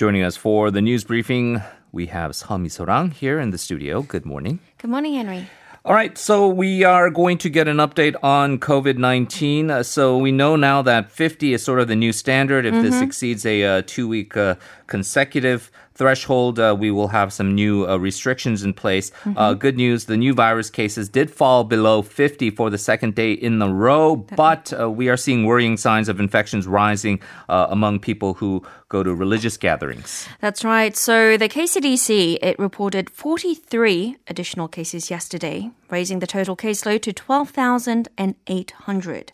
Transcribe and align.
Joining 0.00 0.22
us 0.22 0.34
for 0.34 0.70
the 0.70 0.80
news 0.80 1.04
briefing, 1.04 1.60
we 1.92 2.06
have 2.06 2.30
Seo 2.30 2.58
Misorang 2.58 3.12
here 3.12 3.38
in 3.38 3.50
the 3.50 3.58
studio. 3.58 4.00
Good 4.00 4.24
morning. 4.24 4.58
Good 4.78 4.90
morning, 4.90 5.12
Henry. 5.12 5.46
All 5.84 5.92
right, 5.92 6.16
so 6.16 6.48
we 6.48 6.84
are 6.84 7.10
going 7.10 7.36
to 7.36 7.50
get 7.50 7.68
an 7.68 7.76
update 7.76 8.16
on 8.22 8.58
COVID 8.58 8.96
19. 8.96 9.70
Uh, 9.70 9.82
so 9.82 10.16
we 10.16 10.32
know 10.32 10.56
now 10.56 10.80
that 10.80 11.10
50 11.10 11.52
is 11.52 11.62
sort 11.62 11.80
of 11.80 11.88
the 11.88 11.96
new 11.96 12.14
standard. 12.14 12.64
If 12.64 12.82
this 12.82 13.02
exceeds 13.02 13.44
a 13.44 13.62
uh, 13.62 13.82
two 13.84 14.08
week 14.08 14.38
uh, 14.38 14.54
consecutive 14.86 15.70
threshold, 16.00 16.58
uh, 16.58 16.74
we 16.78 16.90
will 16.90 17.08
have 17.08 17.30
some 17.30 17.54
new 17.54 17.86
uh, 17.86 17.98
restrictions 17.98 18.64
in 18.64 18.72
place. 18.72 19.12
Uh, 19.36 19.52
good 19.52 19.76
news 19.76 20.06
the 20.06 20.16
new 20.16 20.32
virus 20.32 20.70
cases 20.70 21.10
did 21.10 21.30
fall 21.30 21.62
below 21.62 22.00
50 22.00 22.48
for 22.52 22.70
the 22.70 22.78
second 22.78 23.14
day 23.14 23.34
in 23.34 23.60
a 23.60 23.68
row, 23.68 24.16
but 24.16 24.72
uh, 24.72 24.90
we 24.90 25.10
are 25.10 25.18
seeing 25.18 25.44
worrying 25.44 25.76
signs 25.76 26.08
of 26.08 26.18
infections 26.18 26.66
rising 26.66 27.20
uh, 27.50 27.66
among 27.68 28.00
people 28.00 28.32
who 28.32 28.62
go 28.88 29.02
to 29.02 29.14
religious 29.14 29.58
gatherings. 29.58 30.26
That's 30.40 30.64
right. 30.64 30.96
So 30.96 31.36
the 31.36 31.50
KCDC 31.50 32.38
it 32.40 32.58
reported 32.58 33.10
43 33.10 34.16
additional 34.26 34.68
cases 34.68 35.10
yesterday, 35.10 35.70
raising 35.90 36.20
the 36.20 36.26
total 36.26 36.56
caseload 36.56 37.02
to 37.02 37.12
12,800. 37.12 39.32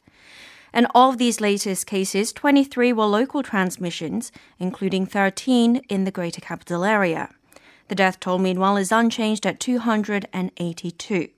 And 0.73 0.87
of 0.95 1.19
these 1.19 1.41
latest 1.41 1.87
cases, 1.87 2.33
23 2.33 2.93
were 2.93 3.07
local 3.07 3.43
transmissions, 3.43 4.33
including 4.59 5.07
13 5.07 5.77
in 5.88 6.05
the 6.05 6.11
Greater 6.11 6.41
Capital 6.41 6.85
Area. 6.85 7.30
The 7.88 7.95
death 7.95 8.21
toll, 8.21 8.38
meanwhile, 8.38 8.77
is 8.77 8.93
unchanged 8.93 9.46
at 9.46 9.60
282. 9.60 11.29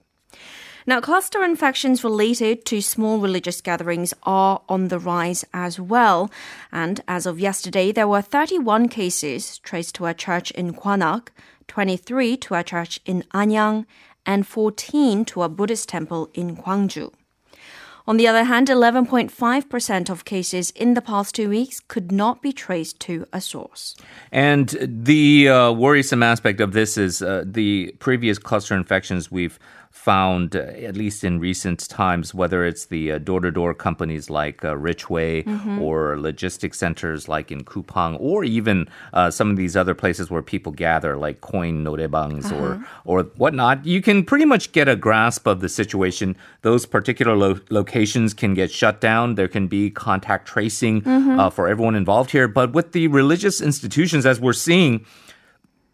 Now, 0.86 1.02
cluster 1.02 1.44
infections 1.44 2.02
related 2.02 2.64
to 2.64 2.80
small 2.80 3.18
religious 3.18 3.60
gatherings 3.60 4.14
are 4.22 4.62
on 4.70 4.88
the 4.88 4.98
rise 4.98 5.44
as 5.52 5.78
well. 5.78 6.30
And 6.72 7.02
as 7.06 7.26
of 7.26 7.38
yesterday, 7.38 7.92
there 7.92 8.08
were 8.08 8.22
31 8.22 8.88
cases 8.88 9.58
traced 9.58 9.94
to 9.96 10.06
a 10.06 10.14
church 10.14 10.50
in 10.52 10.72
Kwanak, 10.72 11.28
23 11.66 12.38
to 12.38 12.54
a 12.54 12.64
church 12.64 13.00
in 13.04 13.22
Anyang, 13.34 13.84
and 14.24 14.46
14 14.46 15.26
to 15.26 15.42
a 15.42 15.50
Buddhist 15.50 15.90
temple 15.90 16.30
in 16.32 16.56
Gwangju. 16.56 17.12
On 18.08 18.16
the 18.16 18.26
other 18.26 18.44
hand, 18.44 18.68
11.5% 18.68 20.08
of 20.08 20.24
cases 20.24 20.70
in 20.70 20.94
the 20.94 21.02
past 21.02 21.34
two 21.34 21.50
weeks 21.50 21.78
could 21.78 22.10
not 22.10 22.40
be 22.40 22.54
traced 22.54 22.98
to 23.00 23.26
a 23.34 23.40
source. 23.42 23.96
And 24.32 24.74
the 24.80 25.50
uh, 25.50 25.72
worrisome 25.72 26.22
aspect 26.22 26.62
of 26.62 26.72
this 26.72 26.96
is 26.96 27.20
uh, 27.20 27.44
the 27.44 27.94
previous 27.98 28.38
cluster 28.38 28.74
infections 28.74 29.30
we've 29.30 29.58
found, 29.98 30.54
uh, 30.54 30.60
at 30.88 30.96
least 30.96 31.24
in 31.24 31.40
recent 31.40 31.88
times, 31.88 32.32
whether 32.32 32.64
it's 32.64 32.86
the 32.86 33.18
door 33.18 33.40
to 33.40 33.50
door 33.50 33.74
companies 33.74 34.30
like 34.30 34.64
uh, 34.64 34.74
Richway 34.74 35.44
or 35.80 36.18
logistics 36.18 36.78
centers 36.78 37.28
like 37.28 37.50
in 37.50 37.64
Coupang, 37.64 38.16
or 38.20 38.44
even 38.44 38.88
uh, 39.12 39.30
some 39.30 39.50
of 39.50 39.56
these 39.56 39.76
other 39.76 39.94
places 39.94 40.30
where 40.30 40.42
people 40.42 40.72
gather, 40.72 41.16
like 41.16 41.40
Coin 41.40 41.84
Noraebangs 41.84 42.52
or, 42.58 42.84
or 43.04 43.24
whatnot, 43.36 43.84
you 43.84 44.00
can 44.00 44.24
pretty 44.24 44.44
much 44.44 44.72
get 44.72 44.88
a 44.88 44.96
grasp 44.96 45.46
of 45.46 45.60
the 45.60 45.68
situation. 45.68 46.36
Those 46.62 46.86
particular 46.86 47.36
lo- 47.36 47.60
locations 47.70 48.34
can 48.34 48.54
get 48.54 48.70
shut 48.70 49.00
down. 49.00 49.34
There 49.34 49.48
can 49.48 49.66
be 49.66 49.90
contact 49.90 50.46
tracing 50.46 51.02
uh, 51.06 51.50
for 51.50 51.68
everyone 51.68 51.96
involved 51.96 52.30
here. 52.30 52.46
But 52.48 52.72
with 52.72 52.92
the 52.92 53.08
religious 53.08 53.60
institutions, 53.60 54.24
as 54.24 54.40
we're 54.40 54.52
seeing, 54.52 55.04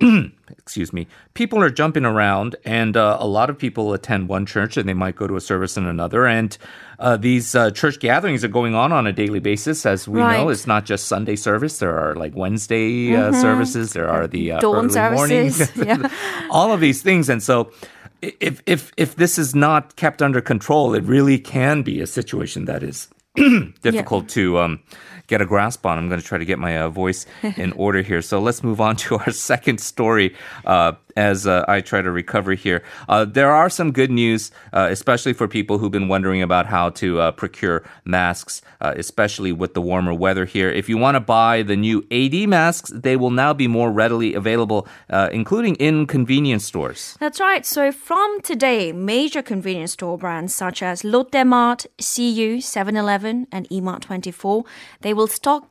excuse 0.50 0.92
me, 0.92 1.06
people 1.34 1.62
are 1.62 1.70
jumping 1.70 2.04
around, 2.04 2.56
and 2.64 2.96
uh, 2.96 3.16
a 3.20 3.26
lot 3.26 3.48
of 3.48 3.56
people 3.56 3.92
attend 3.92 4.28
one 4.28 4.44
church 4.44 4.76
and 4.76 4.88
they 4.88 4.94
might 4.94 5.14
go 5.14 5.26
to 5.26 5.36
a 5.36 5.40
service 5.40 5.76
in 5.76 5.86
another. 5.86 6.26
And 6.26 6.56
uh, 6.98 7.16
these 7.16 7.54
uh, 7.54 7.70
church 7.70 8.00
gatherings 8.00 8.44
are 8.44 8.48
going 8.48 8.74
on 8.74 8.92
on 8.92 9.06
a 9.06 9.12
daily 9.12 9.40
basis. 9.40 9.86
As 9.86 10.08
we 10.08 10.20
know, 10.20 10.48
it's 10.48 10.66
not 10.66 10.84
just 10.84 11.06
Sunday 11.06 11.36
service. 11.36 11.78
There 11.78 11.96
are 11.96 12.14
like 12.14 12.34
Wednesday 12.34 13.14
uh, 13.14 13.32
services. 13.32 13.92
There 13.92 14.08
are 14.08 14.26
the 14.26 14.52
uh, 14.52 14.60
Dawn 14.60 14.90
early 14.96 15.14
morning, 15.14 15.50
services, 15.50 16.10
all 16.50 16.72
of 16.72 16.80
these 16.80 17.02
things. 17.02 17.28
And 17.28 17.42
so, 17.42 17.72
if 18.20 18.62
if 18.66 18.92
if 18.96 19.14
this 19.16 19.38
is 19.38 19.54
not 19.54 19.96
kept 19.96 20.22
under 20.22 20.40
control, 20.40 20.94
it 20.94 21.04
really 21.04 21.38
can 21.38 21.82
be 21.82 22.00
a 22.00 22.06
situation 22.06 22.64
that 22.64 22.82
is 22.82 23.08
difficult 23.82 24.28
to 24.30 24.58
um, 24.58 24.80
get 25.26 25.40
a 25.40 25.46
grasp 25.46 25.84
on. 25.86 25.98
I'm 25.98 26.08
going 26.08 26.20
to 26.20 26.26
try 26.26 26.38
to 26.38 26.44
get 26.44 26.58
my 26.58 26.78
uh, 26.78 26.88
voice 26.88 27.26
in 27.56 27.72
order 27.76 28.02
here. 28.02 28.22
So 28.22 28.40
let's 28.40 28.62
move 28.62 28.80
on 28.80 28.96
to 28.96 29.16
our 29.16 29.30
second 29.32 29.80
story 29.80 30.36
uh, 30.64 30.92
as 31.16 31.46
uh, 31.46 31.64
I 31.68 31.80
try 31.80 32.02
to 32.02 32.10
recover 32.10 32.54
here. 32.54 32.82
Uh, 33.08 33.24
there 33.24 33.50
are 33.50 33.70
some 33.70 33.92
good 33.92 34.10
news, 34.10 34.50
uh, 34.72 34.88
especially 34.90 35.32
for 35.32 35.48
people 35.48 35.78
who've 35.78 35.92
been 35.92 36.08
wondering 36.08 36.42
about 36.42 36.66
how 36.66 36.90
to 36.90 37.20
uh, 37.20 37.30
procure 37.32 37.84
masks, 38.04 38.62
uh, 38.80 38.94
especially 38.96 39.52
with 39.52 39.74
the 39.74 39.80
warmer 39.80 40.14
weather 40.14 40.44
here. 40.44 40.70
If 40.70 40.88
you 40.88 40.98
want 40.98 41.14
to 41.16 41.20
buy 41.20 41.62
the 41.62 41.76
new 41.76 42.06
AD 42.10 42.48
masks, 42.48 42.90
they 42.94 43.16
will 43.16 43.30
now 43.30 43.52
be 43.52 43.68
more 43.68 43.90
readily 43.90 44.34
available, 44.34 44.86
uh, 45.10 45.28
including 45.32 45.76
in 45.76 46.06
convenience 46.06 46.64
stores. 46.64 47.16
That's 47.20 47.40
right. 47.40 47.64
So 47.64 47.92
from 47.92 48.40
today, 48.42 48.92
major 48.92 49.42
convenience 49.42 49.92
store 49.92 50.18
brands 50.18 50.54
such 50.54 50.82
as 50.82 51.04
Lotte 51.04 51.46
Mart, 51.46 51.86
CU, 51.98 52.58
7-Eleven, 52.58 53.46
and 53.52 53.68
Emart 53.70 54.00
24, 54.00 54.64
they 55.00 55.14
will 55.14 55.26
stock 55.26 55.70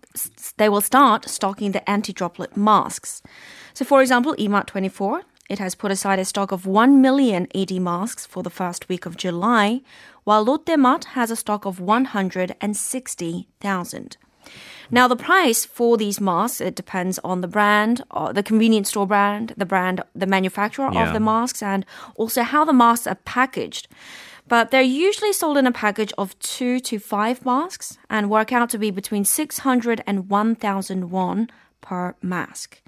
they 0.58 0.70
will 0.70 0.82
start 0.82 1.28
stocking 1.28 1.72
the 1.72 1.88
anti-droplet 1.90 2.56
masks. 2.56 3.22
So 3.74 3.84
for 3.86 4.02
example, 4.02 4.36
Emart 4.36 4.68
24, 4.68 5.24
it 5.54 5.60
has 5.60 5.76
put 5.76 5.92
aside 5.92 6.18
a 6.20 6.26
stock 6.26 6.52
of 6.52 6.66
1 6.66 7.00
million 7.00 7.48
AD 7.54 7.72
masks 7.80 8.26
for 8.26 8.42
the 8.42 8.50
first 8.50 8.90
week 8.90 9.06
of 9.06 9.16
July, 9.16 9.82
while 10.24 10.44
Lotte 10.44 10.80
Mart 10.80 11.06
has 11.14 11.30
a 11.30 11.36
stock 11.36 11.64
of 11.66 11.80
160,000. 11.80 14.18
Now, 14.92 15.08
the 15.08 15.16
price 15.16 15.64
for 15.64 15.96
these 15.96 16.20
masks, 16.20 16.60
it 16.60 16.76
depends 16.76 17.20
on 17.24 17.42
the 17.42 17.48
brand, 17.48 18.04
or 18.10 18.34
the 18.34 18.44
convenience 18.44 18.90
store 18.90 19.08
brand, 19.08 19.54
the 19.56 19.66
brand, 19.66 20.02
the 20.16 20.26
manufacturer 20.26 20.90
Yeah. 20.92 21.08
of 21.08 21.14
the 21.14 21.20
masks, 21.20 21.62
and 21.62 21.86
also 22.16 22.42
how 22.42 22.66
the 22.66 22.74
masks 22.74 23.06
are 23.08 23.16
packaged. 23.24 23.88
But 24.48 24.72
they're 24.72 24.82
usually 24.82 25.34
sold 25.34 25.58
in 25.58 25.68
a 25.68 25.72
package 25.72 26.12
of 26.18 26.38
two 26.40 26.80
to 26.82 27.00
five 27.00 27.46
masks 27.46 27.98
and 28.10 28.30
work 28.30 28.52
out 28.52 28.70
to 28.72 28.78
be 28.78 28.92
between 28.92 29.24
600 29.24 30.04
and 30.06 30.30
1,000 30.30 31.12
won 31.12 31.50
per 31.80 32.16
mask. 32.22 32.82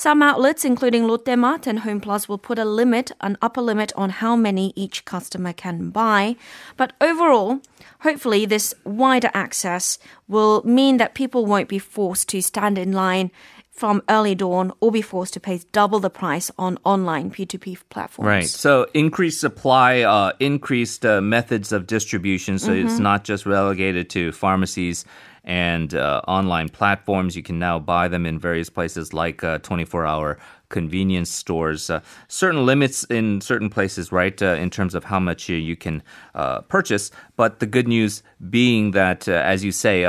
Some 0.00 0.22
outlets, 0.22 0.64
including 0.64 1.06
Lotte 1.06 1.36
Mart 1.36 1.66
and 1.66 1.80
Home 1.80 2.00
Plus, 2.00 2.26
will 2.26 2.38
put 2.38 2.58
a 2.58 2.64
limit, 2.64 3.12
an 3.20 3.36
upper 3.42 3.60
limit 3.60 3.92
on 3.96 4.08
how 4.08 4.34
many 4.34 4.72
each 4.74 5.04
customer 5.04 5.52
can 5.52 5.90
buy. 5.90 6.36
But 6.78 6.94
overall, 7.02 7.60
hopefully, 7.98 8.46
this 8.46 8.72
wider 8.82 9.30
access 9.34 9.98
will 10.26 10.62
mean 10.64 10.96
that 10.96 11.12
people 11.12 11.44
won't 11.44 11.68
be 11.68 11.78
forced 11.78 12.30
to 12.30 12.40
stand 12.40 12.78
in 12.78 12.92
line 12.92 13.30
from 13.70 14.02
early 14.08 14.34
dawn 14.34 14.72
or 14.80 14.90
be 14.90 15.02
forced 15.02 15.34
to 15.34 15.40
pay 15.40 15.60
double 15.70 16.00
the 16.00 16.08
price 16.08 16.50
on 16.56 16.78
online 16.84 17.30
P2P 17.30 17.80
platforms. 17.90 18.26
Right. 18.26 18.46
So 18.46 18.86
increased 18.94 19.38
supply, 19.38 20.00
uh, 20.00 20.32
increased 20.40 21.04
uh, 21.04 21.20
methods 21.20 21.72
of 21.72 21.86
distribution. 21.86 22.58
So 22.58 22.72
it's 22.72 22.98
not 22.98 23.24
just 23.24 23.44
relegated 23.44 24.08
to 24.10 24.32
pharmacies 24.32 25.04
and 25.44 25.94
uh, 25.94 26.20
online 26.28 26.68
platforms. 26.68 27.36
You 27.36 27.42
can 27.42 27.58
now 27.58 27.78
buy 27.78 28.08
them 28.08 28.26
in 28.26 28.38
various 28.38 28.70
places 28.70 29.12
like 29.12 29.42
uh, 29.42 29.58
24 29.58 30.06
hour 30.06 30.38
convenience 30.70 31.30
stores. 31.30 31.90
Uh, 31.90 32.00
certain 32.28 32.64
limits 32.64 33.04
in 33.10 33.40
certain 33.42 33.68
places, 33.68 34.10
right, 34.10 34.40
uh, 34.42 34.54
in 34.64 34.70
terms 34.70 34.94
of 34.94 35.04
how 35.04 35.20
much 35.20 35.50
uh, 35.50 35.52
you 35.52 35.76
can 35.76 36.02
uh, 36.34 36.60
purchase. 36.62 37.10
But 37.36 37.60
the 37.60 37.66
good 37.66 37.86
news 37.86 38.22
being 38.48 38.92
that, 38.92 39.28
uh, 39.28 39.32
as 39.32 39.62
you 39.64 39.72
say, 39.72 40.04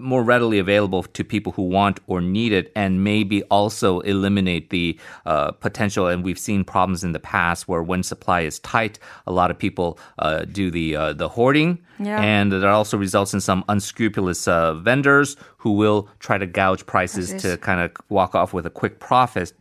more 0.00 0.22
readily 0.22 0.58
available 0.58 1.02
to 1.02 1.24
people 1.24 1.52
who 1.52 1.62
want 1.62 2.00
or 2.06 2.20
need 2.20 2.52
it, 2.52 2.72
and 2.74 3.04
maybe 3.04 3.42
also 3.50 4.00
eliminate 4.00 4.70
the 4.70 4.98
uh, 5.26 5.50
potential. 5.52 6.06
And 6.06 6.24
we've 6.24 6.38
seen 6.38 6.64
problems 6.64 7.04
in 7.04 7.12
the 7.12 7.20
past 7.20 7.68
where 7.68 7.82
when 7.82 8.02
supply 8.02 8.40
is 8.42 8.58
tight, 8.60 8.98
a 9.26 9.32
lot 9.32 9.50
of 9.50 9.58
people 9.58 9.98
uh, 10.18 10.44
do 10.44 10.70
the 10.70 10.96
uh, 10.96 11.12
the 11.12 11.28
hoarding, 11.28 11.78
Yeah. 11.98 12.20
and 12.20 12.52
that 12.52 12.64
also 12.64 12.96
results 12.96 13.34
in 13.34 13.40
some 13.40 13.64
unscrupulous 13.68 14.46
uh, 14.48 14.74
vendors 14.74 15.36
who 15.58 15.72
will 15.72 16.08
try 16.18 16.38
to 16.38 16.46
gouge 16.46 16.86
prices 16.86 17.34
to 17.42 17.56
kind 17.58 17.80
of 17.80 17.90
walk 18.08 18.34
off 18.34 18.52
with 18.52 18.66
a 18.66 18.70
quick 18.70 18.98
profit. 18.98 19.52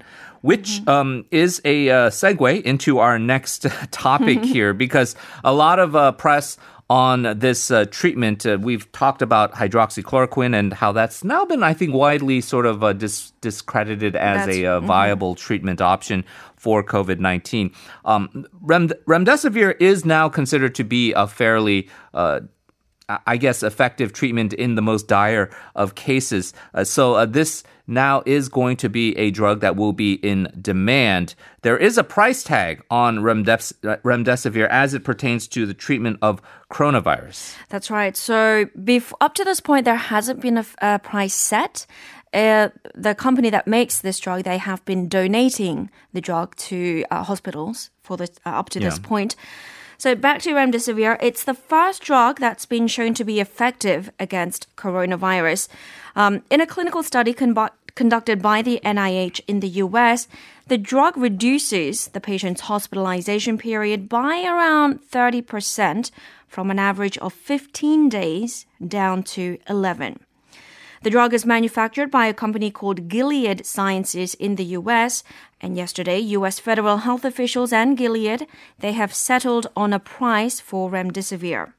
Which 0.42 0.88
um, 0.88 1.26
is 1.32 1.60
a 1.66 1.90
uh, 1.90 2.10
segue 2.12 2.62
into 2.62 3.00
our 3.00 3.18
next 3.18 3.66
topic 3.92 4.44
here, 4.44 4.74
because 4.74 5.16
a 5.44 5.52
lot 5.52 5.80
of 5.80 5.96
uh, 5.96 6.12
press 6.12 6.58
on 6.90 7.40
this 7.40 7.70
uh, 7.72 7.86
treatment. 7.86 8.46
Uh, 8.46 8.58
we've 8.62 8.90
talked 8.92 9.22
about 9.22 9.54
hydroxychloroquine 9.54 10.56
and 10.56 10.74
how 10.74 10.92
that's 10.92 11.24
now 11.24 11.44
been, 11.44 11.64
I 11.64 11.74
think, 11.74 11.94
widely 11.94 12.40
sort 12.42 12.66
of 12.66 12.84
uh, 12.84 12.94
dis- 12.94 13.32
discredited 13.42 14.16
as 14.16 14.46
That's- 14.46 14.58
a 14.58 14.66
uh, 14.66 14.80
viable 14.80 15.36
treatment 15.36 15.82
option 15.82 16.24
for 16.56 16.84
COVID 16.84 17.20
19. 17.20 17.72
Um, 18.06 18.46
Rem- 18.62 18.90
remdesivir 19.06 19.76
is 19.82 20.06
now 20.06 20.30
considered 20.30 20.76
to 20.76 20.84
be 20.84 21.14
a 21.14 21.28
fairly 21.28 21.90
uh, 22.14 22.42
I 23.10 23.38
guess, 23.38 23.64
effective 23.64 24.12
treatment 24.12 24.52
in 24.54 24.76
the 24.76 24.82
most 24.82 25.08
dire 25.08 25.50
of 25.76 25.96
cases. 25.96 26.54
Uh, 26.74 26.84
so 26.84 27.16
uh, 27.16 27.26
this 27.26 27.64
now 27.88 28.22
is 28.26 28.50
going 28.50 28.76
to 28.78 28.90
be 28.90 29.18
a 29.18 29.32
drug 29.32 29.62
that 29.62 29.78
will 29.78 29.94
be 29.94 30.16
in 30.16 30.52
demand. 30.60 31.34
There 31.62 31.78
is 31.78 31.98
a 31.98 32.04
price 32.04 32.44
tag 32.44 32.84
on 32.90 33.20
remdes- 33.20 33.74
uh, 33.86 33.96
remdesivir 34.04 34.68
as 34.68 34.94
it 34.94 35.06
pertains 35.06 35.48
to 35.50 35.66
the 35.66 35.74
treatment 35.74 36.20
of 36.22 36.42
coronavirus. 36.70 37.56
That's 37.70 37.90
right. 37.90 38.18
So 38.18 38.66
up 39.22 39.34
to 39.36 39.44
this 39.46 39.62
point, 39.62 39.86
there 39.86 39.96
hasn't 39.96 40.42
been 40.42 40.66
a, 40.82 41.00
price 41.00 41.34
set. 41.34 41.86
uh, 42.34 42.70
the 42.94 43.16
company 43.16 43.50
that 43.50 43.68
makes 43.68 44.02
this 44.02 44.20
drug, 44.20 44.44
they 44.44 44.58
have 44.58 44.84
been 44.84 45.08
donating 45.08 45.90
the 46.12 46.20
drug 46.20 46.58
to 46.58 47.06
uh, 47.10 47.24
hospitals 47.24 47.90
for 48.04 48.18
the 48.18 48.28
uh, 48.46 48.50
up 48.50 48.70
to 48.72 48.82
this 48.82 49.00
point. 49.00 49.38
So 50.00 50.14
back 50.14 50.42
to 50.44 50.54
remdesivir, 50.54 51.18
it's 51.22 51.44
the 51.44 51.56
first 51.56 52.04
drug 52.04 52.40
that's 52.40 52.68
been 52.68 52.88
shown 52.88 53.16
to 53.16 53.24
be 53.24 53.40
effective 53.40 54.12
against 54.20 54.68
coronavirus. 54.76 55.70
Um, 56.16 56.44
in 56.52 56.62
a 56.62 56.68
clinical 56.68 57.02
study 57.02 57.34
conbu- 57.34 57.72
conducted 57.96 58.40
by 58.40 58.62
the 58.62 58.80
NIH 58.84 59.42
in 59.48 59.60
the 59.60 59.82
US, 59.86 60.28
the 60.68 60.78
drug 60.78 61.18
reduces 61.18 62.10
the 62.10 62.22
patient's 62.22 62.62
hospitalization 62.62 63.58
period 63.58 64.08
by 64.08 64.44
around 64.44 65.00
30% 65.02 66.12
from 66.48 66.70
an 66.70 66.78
average 66.78 67.18
of 67.18 67.34
15 67.34 68.08
days 68.08 68.68
down 68.88 69.24
to 69.24 69.58
11. 69.68 70.20
The 71.04 71.10
drug 71.10 71.34
is 71.34 71.46
manufactured 71.46 72.10
by 72.10 72.28
a 72.28 72.34
company 72.34 72.72
called 72.72 73.08
Gilead 73.08 73.66
Sciences 73.66 74.34
in 74.36 74.56
the 74.56 74.66
US, 74.80 75.24
and 75.62 75.78
yesterday 75.78 76.20
US 76.20 76.60
federal 76.60 76.98
health 76.98 77.26
officials 77.26 77.72
and 77.72 77.98
Gilead, 77.98 78.48
they 78.80 78.94
have 78.94 79.14
settled 79.14 79.68
on 79.76 79.94
a 79.94 80.00
price 80.00 80.60
for 80.60 80.90
remdesivir. 80.90 81.74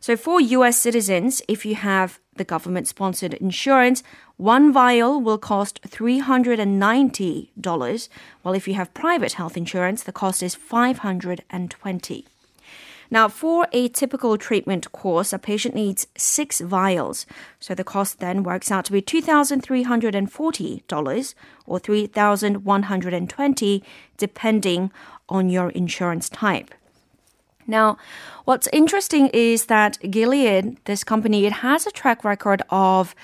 So 0.00 0.16
for 0.16 0.40
US 0.40 0.78
citizens, 0.78 1.42
if 1.48 1.64
you 1.64 1.74
have 1.76 2.18
the 2.36 2.44
government 2.44 2.88
sponsored 2.88 3.34
insurance, 3.34 4.02
one 4.36 4.72
vial 4.72 5.20
will 5.20 5.38
cost 5.38 5.80
$390, 5.82 8.08
while 8.42 8.54
if 8.54 8.68
you 8.68 8.74
have 8.74 8.92
private 8.92 9.34
health 9.34 9.56
insurance, 9.56 10.02
the 10.02 10.12
cost 10.12 10.42
is 10.42 10.54
520. 10.54 12.26
Now, 13.14 13.28
for 13.28 13.68
a 13.70 13.86
typical 13.86 14.36
treatment 14.36 14.90
course, 14.90 15.32
a 15.32 15.38
patient 15.38 15.76
needs 15.76 16.08
six 16.16 16.60
vials. 16.60 17.26
So 17.60 17.72
the 17.72 17.84
cost 17.84 18.18
then 18.18 18.42
works 18.42 18.72
out 18.72 18.86
to 18.86 18.92
be 18.92 19.00
$2,340 19.00 21.34
or 21.64 21.78
3,120, 21.78 23.84
depending 24.16 24.90
on 25.28 25.48
your 25.48 25.70
insurance 25.70 26.28
type. 26.28 26.74
Now, 27.68 27.98
what's 28.46 28.66
interesting 28.72 29.28
is 29.28 29.66
that 29.66 29.96
Gilead, 30.10 30.78
this 30.84 31.04
company, 31.04 31.46
it 31.46 31.52
has 31.52 31.86
a 31.86 31.92
track 31.92 32.24
record 32.24 32.62
of 32.68 33.14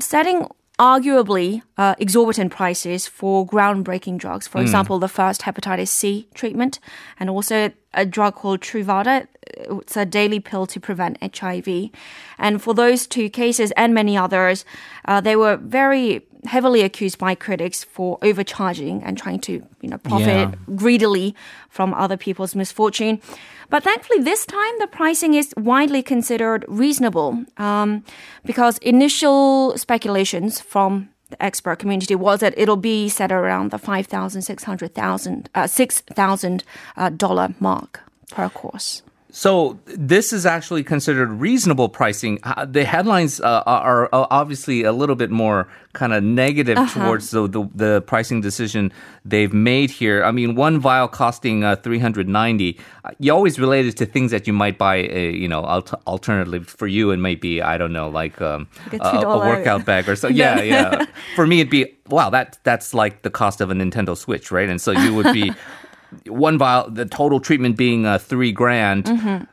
setting 0.00 0.48
arguably 0.80 1.62
uh, 1.76 1.94
exorbitant 1.98 2.50
prices 2.50 3.06
for 3.06 3.46
groundbreaking 3.46 4.18
drugs. 4.18 4.48
For 4.48 4.60
example, 4.60 4.98
the 4.98 5.08
first 5.08 5.42
hepatitis 5.42 5.88
C 5.88 6.26
treatment, 6.34 6.80
and 7.20 7.30
also 7.30 7.70
a 7.94 8.06
drug 8.06 8.34
called 8.36 8.60
Truvada. 8.60 9.26
It's 9.56 9.96
a 9.96 10.04
daily 10.06 10.40
pill 10.40 10.66
to 10.66 10.80
prevent 10.80 11.18
HIV. 11.22 11.90
And 12.38 12.62
for 12.62 12.74
those 12.74 13.06
two 13.06 13.28
cases 13.28 13.72
and 13.76 13.92
many 13.94 14.16
others, 14.16 14.64
uh, 15.06 15.20
they 15.20 15.36
were 15.36 15.56
very 15.56 16.26
heavily 16.46 16.80
accused 16.82 17.18
by 17.18 17.34
critics 17.34 17.84
for 17.84 18.16
overcharging 18.22 19.02
and 19.02 19.18
trying 19.18 19.40
to, 19.40 19.52
you 19.82 19.88
know, 19.90 19.98
profit 19.98 20.26
Yeah. 20.28 20.52
greedily 20.74 21.34
from 21.68 21.92
other 21.92 22.16
people's 22.16 22.54
misfortune. 22.54 23.20
But 23.68 23.82
thankfully, 23.84 24.22
this 24.22 24.46
time 24.46 24.74
the 24.78 24.86
pricing 24.86 25.34
is 25.34 25.52
widely 25.56 26.02
considered 26.02 26.64
reasonable 26.66 27.44
um, 27.58 28.04
because 28.44 28.78
initial 28.78 29.76
speculations 29.76 30.60
from 30.60 31.10
the 31.30 31.42
expert 31.42 31.78
community 31.78 32.14
was 32.14 32.40
that 32.40 32.54
it'll 32.56 32.76
be 32.76 33.08
set 33.08 33.32
around 33.32 33.70
the 33.70 33.78
five 33.78 34.06
thousand 34.06 34.42
six 34.42 34.64
hundred 34.64 34.94
thousand 34.94 35.48
uh, 35.54 35.66
six 35.66 36.00
thousand 36.00 36.64
uh, 36.96 37.08
dollar 37.10 37.54
mark 37.60 38.00
per 38.30 38.48
course. 38.48 39.02
So 39.32 39.78
this 39.86 40.32
is 40.32 40.44
actually 40.46 40.82
considered 40.84 41.30
reasonable 41.40 41.88
pricing. 41.88 42.38
Uh, 42.42 42.64
The 42.66 42.84
headlines 42.84 43.40
uh, 43.40 43.62
are 43.66 44.08
are 44.12 44.26
obviously 44.30 44.84
a 44.84 44.92
little 44.92 45.16
bit 45.16 45.30
more 45.30 45.66
kind 45.92 46.12
of 46.12 46.22
negative 46.22 46.78
towards 46.94 47.30
the, 47.30 47.48
the 47.48 47.68
the 47.74 48.00
pricing 48.02 48.40
decision 48.40 48.92
they've 49.24 49.52
made 49.52 49.90
here. 49.90 50.24
I 50.24 50.30
mean, 50.32 50.54
one 50.56 50.78
vial 50.80 51.08
costing 51.08 51.64
uh, 51.64 51.76
390. 51.76 52.78
Uh, 53.04 53.10
you 53.18 53.32
always 53.32 53.58
relate 53.58 53.86
it 53.86 53.96
to 53.98 54.06
things 54.06 54.30
that 54.30 54.46
you 54.46 54.52
might 54.52 54.78
buy. 54.78 54.96
A, 54.96 55.30
you 55.32 55.48
know, 55.48 55.62
alt- 55.62 55.94
alternative 56.06 56.66
for 56.68 56.86
you, 56.86 57.10
it 57.12 57.18
might 57.18 57.40
be 57.40 57.60
I 57.62 57.78
don't 57.78 57.92
know, 57.92 58.08
like, 58.08 58.40
um, 58.40 58.66
Like 58.92 59.00
a 59.02 59.04
a, 59.04 59.20
a 59.26 59.38
workout 59.38 59.84
bag 59.84 60.08
or 60.08 60.16
so. 60.16 60.28
Yeah, 60.40 60.62
yeah. 60.62 61.06
For 61.36 61.46
me, 61.46 61.60
it'd 61.60 61.70
be 61.70 61.86
wow. 62.08 62.30
That 62.30 62.58
that's 62.64 62.94
like 62.94 63.22
the 63.22 63.30
cost 63.30 63.60
of 63.60 63.70
a 63.70 63.74
Nintendo 63.74 64.16
Switch, 64.16 64.50
right? 64.50 64.68
And 64.70 64.80
so 64.80 64.92
you 64.92 65.14
would 65.14 65.32
be 65.32 65.52
one 66.26 66.58
vial, 66.58 66.90
the 66.90 67.06
total 67.06 67.40
treatment 67.40 67.76
being 67.76 68.06
uh, 68.06 68.18
three 68.18 68.52
grand. 68.52 69.46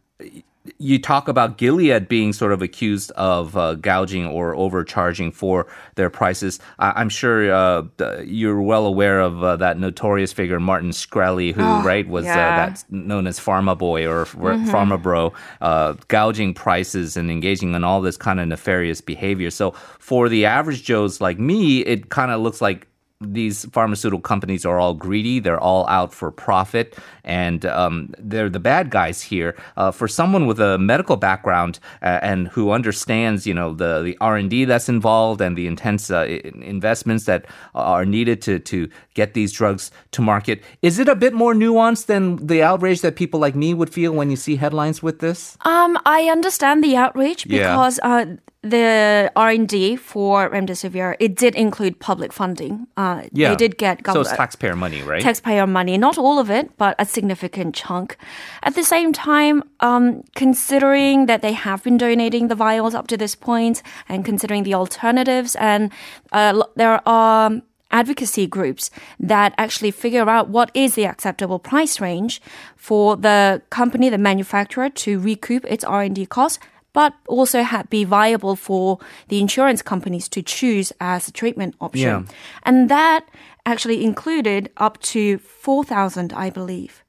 You 0.80 1.00
talk 1.00 1.30
about 1.30 1.58
Gilead 1.58 2.10
being 2.10 2.34
sort 2.34 2.52
of 2.52 2.62
accused 2.62 3.12
of 3.12 3.56
uh, 3.56 3.76
gouging 3.76 4.26
or 4.26 4.54
overcharging 4.54 5.32
for 5.32 5.66
their 5.96 6.10
prices. 6.10 6.60
I- 6.78 6.92
I'm 6.98 7.08
sure 7.08 7.50
uh, 7.50 7.84
you're 8.26 8.62
well 8.62 8.86
aware 8.86 9.22
of 9.22 9.42
uh, 9.42 9.56
that 9.56 9.80
notorious 9.80 10.34
figure 10.34 10.60
Martin 10.60 10.90
Shkreli, 10.90 11.54
who 11.54 11.64
right 11.88 12.06
was 12.06 12.26
uh, 12.26 12.30
yeah. 12.30 12.66
that's 12.66 12.84
known 12.90 13.28
as 13.28 13.40
Pharma 13.40 13.78
Boy 13.78 14.06
or 14.06 14.26
Pharma 14.26 15.02
Bro, 15.02 15.32
uh, 15.62 15.94
gouging 16.10 16.54
prices 16.54 17.16
and 17.16 17.32
engaging 17.32 17.74
in 17.74 17.86
all 17.86 18.02
this 18.02 18.18
kind 18.18 18.42
of 18.42 18.50
nefarious 18.50 19.00
behavior. 19.00 19.50
So 19.52 19.72
for 20.00 20.28
the 20.28 20.46
average 20.46 20.84
Joes 20.84 21.22
like 21.22 21.40
me, 21.40 21.80
it 21.80 22.10
kind 22.10 22.30
of 22.30 22.42
looks 22.42 22.60
like 22.60 22.88
these 23.22 23.66
pharmaceutical 23.72 24.20
companies 24.22 24.66
are 24.66 24.80
all 24.80 24.94
greedy. 24.94 25.40
They're 25.40 25.60
all 25.60 25.88
out 25.88 26.14
for 26.14 26.30
profit, 26.32 26.96
and 27.24 27.66
um, 27.66 28.14
they're 28.20 28.50
the 28.50 28.60
bad 28.60 28.92
guys 28.92 29.22
here. 29.24 29.56
Uh, 29.76 29.90
for 29.92 30.08
someone 30.08 30.46
with 30.46 30.60
a 30.60 30.78
medical 30.78 31.16
background 31.18 31.80
uh, 32.04 32.20
and 32.22 32.48
who 32.50 32.70
understands, 32.72 33.48
you 33.48 33.54
know, 33.56 33.74
the 33.74 34.02
the 34.04 34.18
R 34.22 34.38
and 34.38 34.50
D 34.50 34.66
that's 34.66 34.88
involved 34.88 35.42
and 35.42 35.58
the 35.58 35.66
intense 35.66 36.12
uh, 36.12 36.26
investments 36.62 37.26
that 37.26 37.46
are 37.74 38.06
needed 38.06 38.42
to 38.44 38.60
to 38.60 38.88
get 39.16 39.34
these 39.34 39.52
drugs 39.52 39.90
to 40.12 40.22
market, 40.22 40.62
is 40.84 41.00
it 41.00 41.08
a 41.08 41.16
bit 41.16 41.34
more 41.34 41.56
nuanced 41.56 42.06
than 42.06 42.36
the 42.46 42.62
outrage 42.62 43.02
that 43.02 43.16
people 43.16 43.40
like 43.40 43.56
me 43.56 43.74
would 43.74 43.90
feel 43.90 44.12
when 44.14 44.30
you 44.30 44.36
see 44.36 44.58
headlines 44.58 45.02
with 45.02 45.20
this? 45.20 45.58
Um, 45.62 45.98
I 46.06 46.30
understand 46.30 46.84
the 46.84 46.96
outrage 46.96 47.48
Yeah. 47.48 47.72
because 47.72 48.00
uh, 48.04 48.26
the 48.64 49.32
R 49.36 49.50
and 49.50 49.68
D 49.68 49.96
for 49.96 50.50
remdesivir 50.50 51.16
it 51.20 51.36
did 51.36 51.56
include 51.56 52.00
public 52.00 52.34
funding. 52.34 52.88
Uh, 52.98 53.24
they 53.52 53.56
did 53.56 53.78
get 53.78 54.06
so 54.06 54.22
it's 54.22 54.32
taxpayer 54.32 54.76
money, 54.76 55.02
right? 55.04 55.22
taxpayer 55.22 55.68
money, 55.68 55.98
not 55.98 56.18
all 56.18 56.40
of 56.40 56.50
it, 56.50 56.76
but 56.78 56.96
a 57.00 57.06
significant 57.06 57.76
chunk. 57.76 58.18
At 58.64 58.76
the 58.76 58.84
same 58.84 59.14
time, 59.14 59.64
um, 59.80 60.24
considering 60.36 61.28
that 61.28 61.42
they 61.42 61.54
have 61.54 61.84
been 61.84 61.98
donating 61.98 62.48
the 62.48 62.56
vials 62.56 62.96
up 62.96 63.08
to 63.08 63.18
this 63.18 63.36
point, 63.36 63.84
and 64.10 64.26
considering 64.26 64.64
the 64.64 64.74
alternatives, 64.74 65.56
and 65.56 65.92
uh, 66.32 66.64
there 66.76 67.02
are 67.08 67.62
advocacy 67.92 68.48
groups 68.48 68.90
that 69.20 69.54
actually 69.58 69.92
figure 69.92 70.30
out 70.30 70.50
what 70.50 70.70
is 70.74 70.96
the 70.96 71.06
acceptable 71.06 71.60
price 71.60 72.02
range 72.02 72.42
for 72.76 73.16
the 73.16 73.62
company, 73.70 74.10
the 74.10 74.18
manufacturer, 74.18 74.90
to 74.90 75.20
recoup 75.20 75.64
its 75.66 75.84
R&D 75.84 76.26
costs 76.26 76.60
but 76.98 77.14
also 77.28 77.62
ha- 77.62 77.84
be 77.92 78.04
viable 78.04 78.56
for 78.56 78.98
the 79.28 79.38
insurance 79.40 79.84
companies 79.84 80.28
to 80.28 80.42
choose 80.42 80.92
as 81.00 81.28
a 81.28 81.32
treatment 81.32 81.76
option. 81.80 82.02
Yeah. 82.26 82.34
And 82.64 82.90
that 82.90 83.22
actually 83.68 84.04
included 84.04 84.72
up 84.78 84.96
to 85.14 85.38
4,000, 85.38 86.34
I 86.34 86.50
believe. 86.50 87.04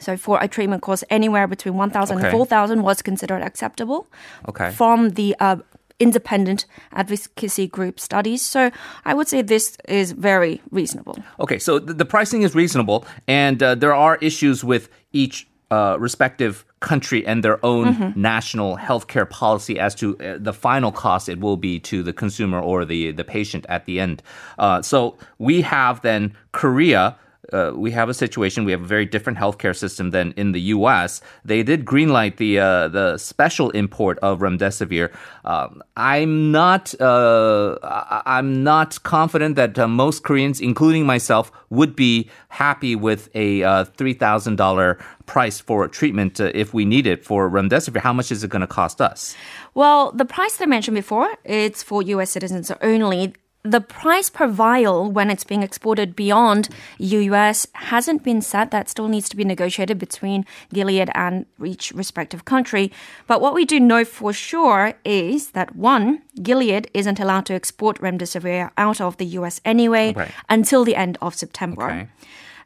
So 0.00 0.16
for 0.16 0.38
a 0.40 0.48
treatment 0.48 0.80
cost 0.82 1.04
anywhere 1.10 1.46
between 1.46 1.74
1,000 1.74 2.16
Okay. 2.16 2.26
and 2.28 2.32
4,000 2.32 2.82
was 2.82 3.02
considered 3.02 3.42
acceptable 3.42 4.06
Okay. 4.48 4.70
from 4.70 5.10
the 5.10 5.34
uh, 5.40 5.56
independent 5.98 6.64
advocacy 6.92 7.66
group 7.66 8.00
studies. 8.00 8.40
So 8.40 8.70
I 9.04 9.12
would 9.14 9.28
say 9.28 9.42
this 9.42 9.76
is 9.88 10.12
very 10.12 10.62
reasonable. 10.70 11.16
Okay, 11.38 11.58
so 11.58 11.78
the, 11.78 11.92
the 11.92 12.06
pricing 12.06 12.42
is 12.42 12.54
reasonable, 12.54 13.04
and 13.28 13.62
uh, 13.62 13.74
there 13.74 13.94
are 13.94 14.16
issues 14.22 14.64
with 14.64 14.88
each 15.12 15.46
uh, 15.72 15.96
respective 15.98 16.66
country 16.80 17.26
and 17.26 17.42
their 17.42 17.64
own 17.64 18.12
national 18.16 18.76
healthcare 18.76 19.28
policy 19.28 19.78
as 19.78 19.94
to 19.94 20.18
uh, 20.18 20.36
the 20.38 20.52
final 20.52 20.92
cost 20.92 21.30
it 21.30 21.40
will 21.40 21.56
be 21.56 21.80
to 21.80 22.02
the 22.02 22.12
consumer 22.12 22.60
or 22.60 22.84
the 22.84 23.12
the 23.12 23.24
patient 23.24 23.64
at 23.70 23.86
the 23.86 23.98
end. 23.98 24.22
Uh, 24.58 24.82
so 24.82 25.16
we 25.38 25.62
have 25.62 26.02
then 26.02 26.34
Korea. 26.52 27.16
Uh, 27.52 27.72
we 27.74 27.90
have 27.90 28.08
a 28.08 28.14
situation. 28.14 28.64
We 28.64 28.72
have 28.72 28.82
a 28.82 28.86
very 28.86 29.06
different 29.06 29.38
healthcare 29.38 29.76
system 29.76 30.10
than 30.10 30.32
in 30.32 30.52
the 30.52 30.60
U.S. 30.76 31.20
They 31.44 31.62
did 31.62 31.84
greenlight 31.84 32.36
the 32.36 32.58
uh, 32.58 32.88
the 32.88 33.18
special 33.18 33.70
import 33.70 34.18
of 34.20 34.40
remdesivir. 34.40 35.14
Um, 35.44 35.82
I'm 35.96 36.50
not 36.52 36.98
uh, 37.00 37.78
I'm 38.26 38.62
not 38.62 39.02
confident 39.02 39.56
that 39.56 39.78
uh, 39.78 39.88
most 39.88 40.22
Koreans, 40.22 40.60
including 40.60 41.06
myself, 41.06 41.52
would 41.70 41.96
be 41.96 42.30
happy 42.48 42.96
with 42.96 43.28
a 43.34 43.62
uh, 43.62 43.84
three 43.84 44.14
thousand 44.14 44.56
dollar 44.56 44.98
price 45.26 45.60
for 45.60 45.86
treatment 45.88 46.40
if 46.40 46.74
we 46.74 46.84
need 46.84 47.06
it 47.06 47.24
for 47.24 47.48
remdesivir. 47.50 48.00
How 48.00 48.12
much 48.12 48.32
is 48.32 48.42
it 48.44 48.50
going 48.50 48.60
to 48.60 48.66
cost 48.66 49.00
us? 49.00 49.34
Well, 49.74 50.12
the 50.12 50.24
price 50.24 50.56
that 50.56 50.64
I 50.64 50.66
mentioned 50.66 50.94
before, 50.94 51.30
it's 51.44 51.82
for 51.82 52.02
US 52.02 52.30
citizens 52.30 52.70
only. 52.82 53.34
The 53.64 53.80
price 53.80 54.28
per 54.28 54.48
vial 54.48 55.10
when 55.10 55.30
it's 55.30 55.44
being 55.44 55.62
exported 55.62 56.16
beyond 56.16 56.68
US 56.98 57.66
hasn't 57.74 58.24
been 58.24 58.40
set. 58.42 58.72
That 58.72 58.88
still 58.88 59.06
needs 59.06 59.28
to 59.28 59.36
be 59.36 59.44
negotiated 59.44 59.98
between 59.98 60.44
Gilead 60.74 61.10
and 61.14 61.46
each 61.64 61.92
respective 61.92 62.44
country. 62.44 62.90
But 63.28 63.40
what 63.40 63.54
we 63.54 63.64
do 63.64 63.78
know 63.78 64.04
for 64.04 64.32
sure 64.32 64.94
is 65.04 65.52
that 65.52 65.76
one, 65.76 66.22
Gilead 66.42 66.90
isn't 66.92 67.20
allowed 67.20 67.46
to 67.46 67.54
export 67.54 68.00
remdesivir 68.00 68.70
out 68.76 69.00
of 69.00 69.16
the 69.18 69.26
US 69.38 69.60
anyway 69.64 70.12
Right. 70.12 70.32
until 70.48 70.84
the 70.84 70.96
end 70.96 71.16
of 71.22 71.34
September. 71.34 71.84
Okay. 71.84 72.08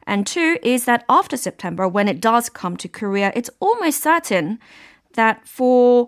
And 0.07 0.25
two 0.25 0.57
is 0.63 0.85
that 0.85 1.03
after 1.09 1.37
September, 1.37 1.87
when 1.87 2.07
it 2.07 2.21
does 2.21 2.49
come 2.49 2.75
to 2.77 2.87
Korea, 2.87 3.31
it's 3.35 3.49
almost 3.59 4.01
certain 4.01 4.57
that 5.13 5.47
for 5.47 6.07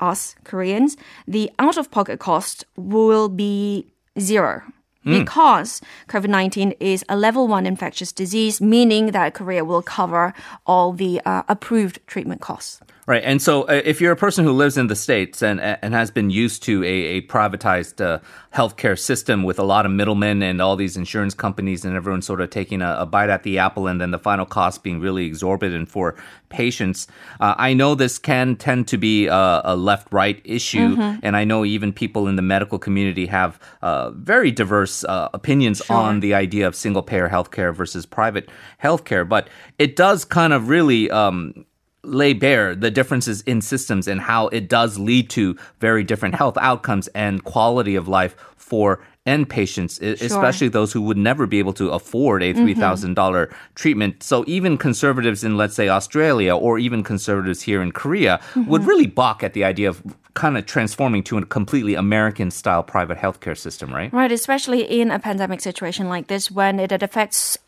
us 0.00 0.36
Koreans, 0.44 0.96
the 1.26 1.50
out 1.58 1.76
of 1.76 1.90
pocket 1.90 2.18
cost 2.18 2.64
will 2.76 3.28
be 3.28 3.92
zero. 4.18 4.62
Because 5.04 5.80
COVID 6.06 6.28
19 6.28 6.74
is 6.78 7.04
a 7.08 7.16
level 7.16 7.48
one 7.48 7.66
infectious 7.66 8.12
disease, 8.12 8.60
meaning 8.60 9.10
that 9.10 9.34
Korea 9.34 9.64
will 9.64 9.82
cover 9.82 10.32
all 10.64 10.92
the 10.92 11.20
uh, 11.24 11.42
approved 11.48 11.98
treatment 12.06 12.40
costs. 12.40 12.80
Right, 13.12 13.24
and 13.24 13.42
so 13.42 13.64
uh, 13.64 13.82
if 13.84 14.00
you're 14.00 14.12
a 14.12 14.16
person 14.16 14.42
who 14.46 14.52
lives 14.52 14.78
in 14.78 14.86
the 14.86 14.96
states 14.96 15.42
and 15.42 15.60
and 15.60 15.92
has 15.92 16.10
been 16.10 16.30
used 16.30 16.62
to 16.62 16.82
a, 16.82 16.86
a 16.86 17.20
privatized 17.26 18.02
uh, 18.02 18.20
healthcare 18.54 18.98
system 18.98 19.42
with 19.42 19.58
a 19.58 19.62
lot 19.64 19.84
of 19.84 19.92
middlemen 19.92 20.42
and 20.42 20.62
all 20.62 20.76
these 20.76 20.96
insurance 20.96 21.34
companies 21.34 21.84
and 21.84 21.94
everyone 21.94 22.22
sort 22.22 22.40
of 22.40 22.48
taking 22.48 22.80
a, 22.80 22.96
a 23.00 23.04
bite 23.04 23.28
at 23.28 23.42
the 23.42 23.58
apple 23.58 23.86
and 23.86 24.00
then 24.00 24.12
the 24.12 24.18
final 24.18 24.46
cost 24.46 24.82
being 24.82 24.98
really 24.98 25.26
exorbitant 25.26 25.90
for 25.90 26.14
patients, 26.48 27.06
uh, 27.38 27.54
I 27.58 27.74
know 27.74 27.94
this 27.94 28.18
can 28.18 28.56
tend 28.56 28.88
to 28.88 28.96
be 28.96 29.26
a, 29.26 29.60
a 29.62 29.76
left-right 29.76 30.40
issue, 30.44 30.96
and 31.22 31.36
I 31.36 31.44
know 31.44 31.66
even 31.66 31.92
people 31.92 32.28
in 32.28 32.36
the 32.36 32.42
medical 32.42 32.78
community 32.78 33.26
have 33.26 33.60
uh, 33.82 34.10
very 34.12 34.50
diverse 34.50 35.04
uh, 35.04 35.28
opinions 35.34 35.82
on 35.90 36.20
the 36.20 36.32
idea 36.32 36.66
of 36.66 36.74
single-payer 36.74 37.28
healthcare 37.28 37.74
versus 37.74 38.06
private 38.06 38.48
healthcare, 38.82 39.28
but 39.28 39.48
it 39.78 39.96
does 39.96 40.24
kind 40.24 40.54
of 40.54 40.70
really. 40.70 41.10
Um, 41.10 41.66
lay 42.04 42.32
bare 42.32 42.74
the 42.74 42.90
differences 42.90 43.42
in 43.42 43.60
systems 43.60 44.08
and 44.08 44.20
how 44.20 44.48
it 44.48 44.68
does 44.68 44.98
lead 44.98 45.30
to 45.30 45.56
very 45.80 46.02
different 46.02 46.34
health 46.34 46.58
outcomes 46.58 47.08
and 47.08 47.44
quality 47.44 47.94
of 47.94 48.08
life 48.08 48.34
for 48.56 49.00
end 49.26 49.48
patients, 49.48 50.00
e- 50.02 50.16
especially 50.20 50.68
those 50.68 50.92
who 50.92 51.00
would 51.00 51.16
never 51.16 51.46
be 51.46 51.58
able 51.58 51.72
to 51.74 51.90
afford 51.90 52.42
a 52.42 52.52
mm-hmm. 52.52 52.80
$3,000 52.80 53.52
treatment. 53.74 54.22
So 54.22 54.44
even 54.46 54.78
conservatives 54.78 55.44
in, 55.44 55.56
let's 55.56 55.74
say, 55.74 55.88
Australia 55.88 56.56
or 56.56 56.78
even 56.78 57.04
conservatives 57.04 57.62
here 57.62 57.82
in 57.82 57.92
Korea 57.92 58.40
mm-hmm. 58.54 58.68
would 58.68 58.84
really 58.84 59.06
balk 59.06 59.42
at 59.42 59.52
the 59.52 59.62
idea 59.62 59.88
of 59.88 60.02
kind 60.34 60.56
of 60.56 60.64
transforming 60.66 61.22
to 61.22 61.38
a 61.38 61.44
completely 61.44 61.94
American 61.94 62.50
style 62.50 62.82
private 62.82 63.18
healthcare 63.18 63.56
system, 63.56 63.94
right? 63.94 64.12
Right, 64.12 64.32
especially 64.32 64.82
in 64.82 65.10
a 65.10 65.18
pandemic 65.18 65.60
situation 65.60 66.08
like 66.08 66.28
this 66.28 66.50
when 66.50 66.80
it 66.80 66.90
affects 66.90 67.58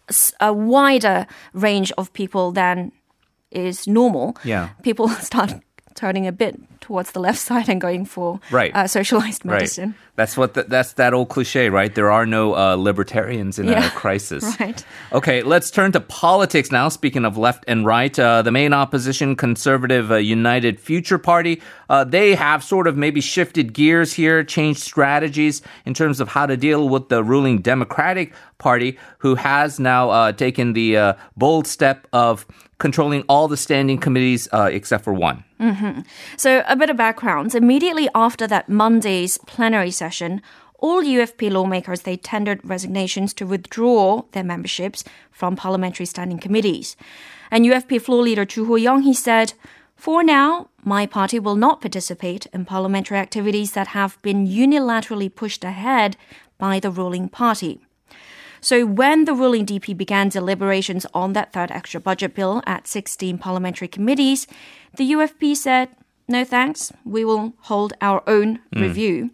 a 0.40 0.52
wider 0.52 1.26
range 1.52 1.92
of 1.98 2.12
people 2.14 2.52
than 2.52 2.90
is 3.54 3.87
normal. 3.87 4.37
Yeah. 4.44 4.70
People 4.82 5.08
start 5.20 5.52
turning 5.94 6.26
a 6.26 6.32
bit 6.32 6.58
towards 6.80 7.12
the 7.12 7.20
left 7.20 7.38
side 7.49 7.68
and 7.68 7.80
going 7.80 8.04
for 8.04 8.40
Right. 8.50 8.75
uh, 8.75 8.87
socialized 8.88 9.44
medicine. 9.44 9.90
Right. 9.90 9.99
That's 10.16 10.37
what 10.37 10.54
the, 10.54 10.62
that's 10.64 10.92
that 10.94 11.12
old 11.14 11.28
cliche, 11.28 11.70
right? 11.70 11.92
There 11.94 12.11
are 12.11 12.26
no 12.26 12.54
uh, 12.54 12.75
libertarians 12.76 13.58
in 13.58 13.66
Yeah. 13.68 13.87
a 13.87 13.90
crisis. 14.02 14.44
Right. 14.61 14.84
Okay, 15.12 15.42
let's 15.42 15.70
turn 15.70 15.92
to 15.92 16.00
politics 16.00 16.70
now. 16.70 16.88
Speaking 16.88 17.25
of 17.25 17.37
left 17.38 17.64
and 17.68 17.87
right, 17.87 18.16
uh, 18.18 18.42
the 18.42 18.50
main 18.52 18.73
opposition, 18.73 19.34
conservative 19.37 20.11
uh, 20.12 20.16
United 20.16 20.78
Future 20.80 21.18
Party, 21.18 21.62
uh, 21.88 22.04
they 22.04 22.34
have 22.34 22.62
sort 22.62 22.87
of 22.87 22.96
maybe 22.96 23.20
shifted 23.20 23.73
gears 23.73 24.12
here, 24.12 24.44
changed 24.44 24.80
strategies 24.80 25.62
in 25.87 25.94
terms 25.94 26.20
of 26.20 26.28
how 26.28 26.46
to 26.46 26.56
deal 26.56 26.88
with 26.88 27.08
the 27.08 27.23
ruling 27.25 27.58
Democratic 27.62 28.34
Party, 28.58 28.96
who 29.18 29.34
has 29.37 29.78
now 29.80 30.11
uh, 30.11 30.32
taken 30.32 30.75
the 30.75 30.96
uh, 30.96 31.12
bold 31.37 31.66
step 31.66 32.06
of 32.12 32.46
controlling 32.78 33.22
all 33.28 33.48
the 33.48 33.56
standing 33.56 33.98
committees 33.98 34.48
uh, 34.52 34.68
except 34.72 35.04
for 35.04 35.12
one. 35.12 35.44
So, 36.36 36.62
a 36.66 36.76
bit 36.76 36.90
of 36.90 36.96
background. 36.96 37.54
Immediately 37.54 38.08
after 38.14 38.46
that 38.46 38.68
Monday's 38.68 39.38
plenary 39.38 39.90
session, 39.90 40.42
all 40.78 41.02
UFP 41.02 41.50
lawmakers 41.50 42.02
they 42.02 42.16
tendered 42.16 42.60
resignations 42.62 43.32
to 43.34 43.46
withdraw 43.46 44.22
their 44.32 44.44
memberships 44.44 45.04
from 45.30 45.56
parliamentary 45.56 46.06
standing 46.06 46.38
committees. 46.38 46.96
And 47.50 47.64
UFP 47.64 48.02
floor 48.02 48.22
leader 48.22 48.44
Chu 48.44 48.66
Ho-young 48.66 49.02
he 49.02 49.14
said, 49.14 49.54
"For 49.96 50.22
now, 50.22 50.68
my 50.84 51.06
party 51.06 51.38
will 51.38 51.56
not 51.56 51.80
participate 51.80 52.46
in 52.52 52.64
parliamentary 52.64 53.18
activities 53.18 53.72
that 53.72 53.88
have 53.88 54.20
been 54.20 54.46
unilaterally 54.46 55.34
pushed 55.34 55.64
ahead 55.64 56.16
by 56.58 56.80
the 56.80 56.90
ruling 56.90 57.28
party." 57.28 57.80
So 58.64 58.87
when 58.87 59.26
the 59.26 59.35
ruling 59.35 59.66
DP 59.66 59.94
began 59.94 60.30
deliberations 60.30 61.04
on 61.12 61.35
that 61.35 61.52
third 61.52 61.71
extra 61.71 62.00
budget 62.00 62.35
bill 62.35 62.62
at 62.64 62.88
16 62.88 63.37
parliamentary 63.37 63.88
committees, 63.88 64.47
the 64.97 65.12
UFP 65.12 65.54
said, 65.54 65.90
no 66.28 66.47
thanks, 66.47 66.90
we 67.04 67.26
will 67.26 67.52
hold 67.64 67.92
our 68.00 68.23
own 68.26 68.61
hmm. 68.73 68.80
review. 68.80 69.30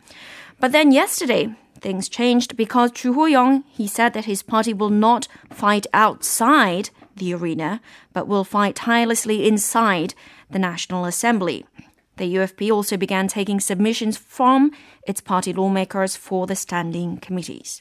But 0.59 0.73
then 0.73 0.91
yesterday, 0.91 1.55
things 1.81 2.09
changed 2.09 2.57
because 2.57 2.91
Chu 2.91 3.13
Ho-young, 3.13 3.63
he 3.69 3.87
said 3.87 4.15
that 4.15 4.25
his 4.25 4.43
party 4.43 4.75
will 4.75 4.91
not 4.91 5.29
fight 5.49 5.87
outside 5.95 6.91
the 7.15 7.33
arena, 7.33 7.81
but 8.13 8.27
will 8.27 8.43
fight 8.43 8.75
tirelessly 8.75 9.47
inside 9.47 10.13
the 10.51 10.59
National 10.59 11.05
Assembly. 11.05 11.65
The 12.17 12.35
UFP 12.35 12.69
also 12.73 12.97
began 12.97 13.29
taking 13.29 13.61
submissions 13.61 14.17
from 14.17 14.73
its 15.07 15.21
party 15.21 15.53
lawmakers 15.53 16.17
for 16.17 16.49
the 16.49 16.57
standing 16.57 17.19
committees. 17.19 17.81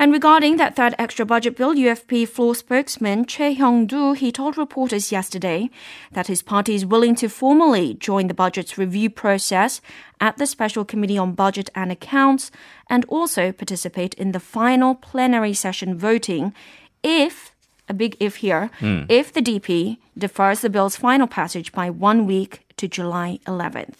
And 0.00 0.14
regarding 0.14 0.56
that 0.56 0.76
third 0.76 0.94
extra 0.98 1.26
budget 1.26 1.58
bill, 1.58 1.74
UFP 1.74 2.26
floor 2.26 2.54
spokesman 2.54 3.26
Choi 3.26 3.54
Hyung-doo, 3.54 4.14
he 4.14 4.32
told 4.32 4.56
reporters 4.56 5.12
yesterday 5.12 5.68
that 6.12 6.26
his 6.26 6.40
party 6.40 6.74
is 6.74 6.86
willing 6.86 7.14
to 7.16 7.28
formally 7.28 7.92
join 7.92 8.26
the 8.26 8.32
budget's 8.32 8.78
review 8.78 9.10
process 9.10 9.82
at 10.18 10.38
the 10.38 10.46
Special 10.46 10.86
Committee 10.86 11.18
on 11.18 11.34
Budget 11.34 11.68
and 11.74 11.92
Accounts 11.92 12.50
and 12.88 13.04
also 13.08 13.52
participate 13.52 14.14
in 14.14 14.32
the 14.32 14.40
final 14.40 14.94
plenary 14.94 15.52
session 15.52 15.98
voting 15.98 16.54
if, 17.02 17.52
a 17.86 17.92
big 17.92 18.16
if 18.18 18.36
here, 18.36 18.70
hmm. 18.78 19.02
if 19.10 19.30
the 19.30 19.42
DP 19.42 19.98
defers 20.16 20.62
the 20.62 20.70
bill's 20.70 20.96
final 20.96 21.26
passage 21.26 21.72
by 21.72 21.90
one 21.90 22.24
week 22.24 22.62
to 22.78 22.88
July 22.88 23.38
11th. 23.46 23.96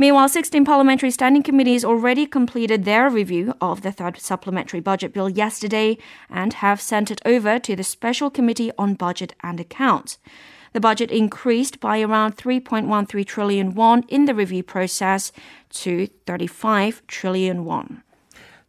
Meanwhile, 0.00 0.30
16 0.30 0.64
parliamentary 0.64 1.10
standing 1.10 1.42
committees 1.42 1.84
already 1.84 2.24
completed 2.24 2.86
their 2.86 3.10
review 3.10 3.52
of 3.60 3.82
the 3.82 3.92
third 3.92 4.18
supplementary 4.18 4.80
budget 4.80 5.12
bill 5.12 5.28
yesterday 5.28 5.98
and 6.30 6.54
have 6.54 6.80
sent 6.80 7.10
it 7.10 7.20
over 7.26 7.58
to 7.58 7.76
the 7.76 7.84
Special 7.84 8.30
Committee 8.30 8.72
on 8.78 8.94
Budget 8.94 9.34
and 9.42 9.60
Accounts. 9.60 10.16
The 10.72 10.80
budget 10.80 11.10
increased 11.10 11.80
by 11.80 12.00
around 12.00 12.38
3.13 12.38 13.26
trillion 13.26 13.74
won 13.74 14.04
in 14.08 14.24
the 14.24 14.34
review 14.34 14.62
process 14.62 15.32
to 15.68 16.06
35 16.26 17.06
trillion 17.06 17.66
won. 17.66 18.02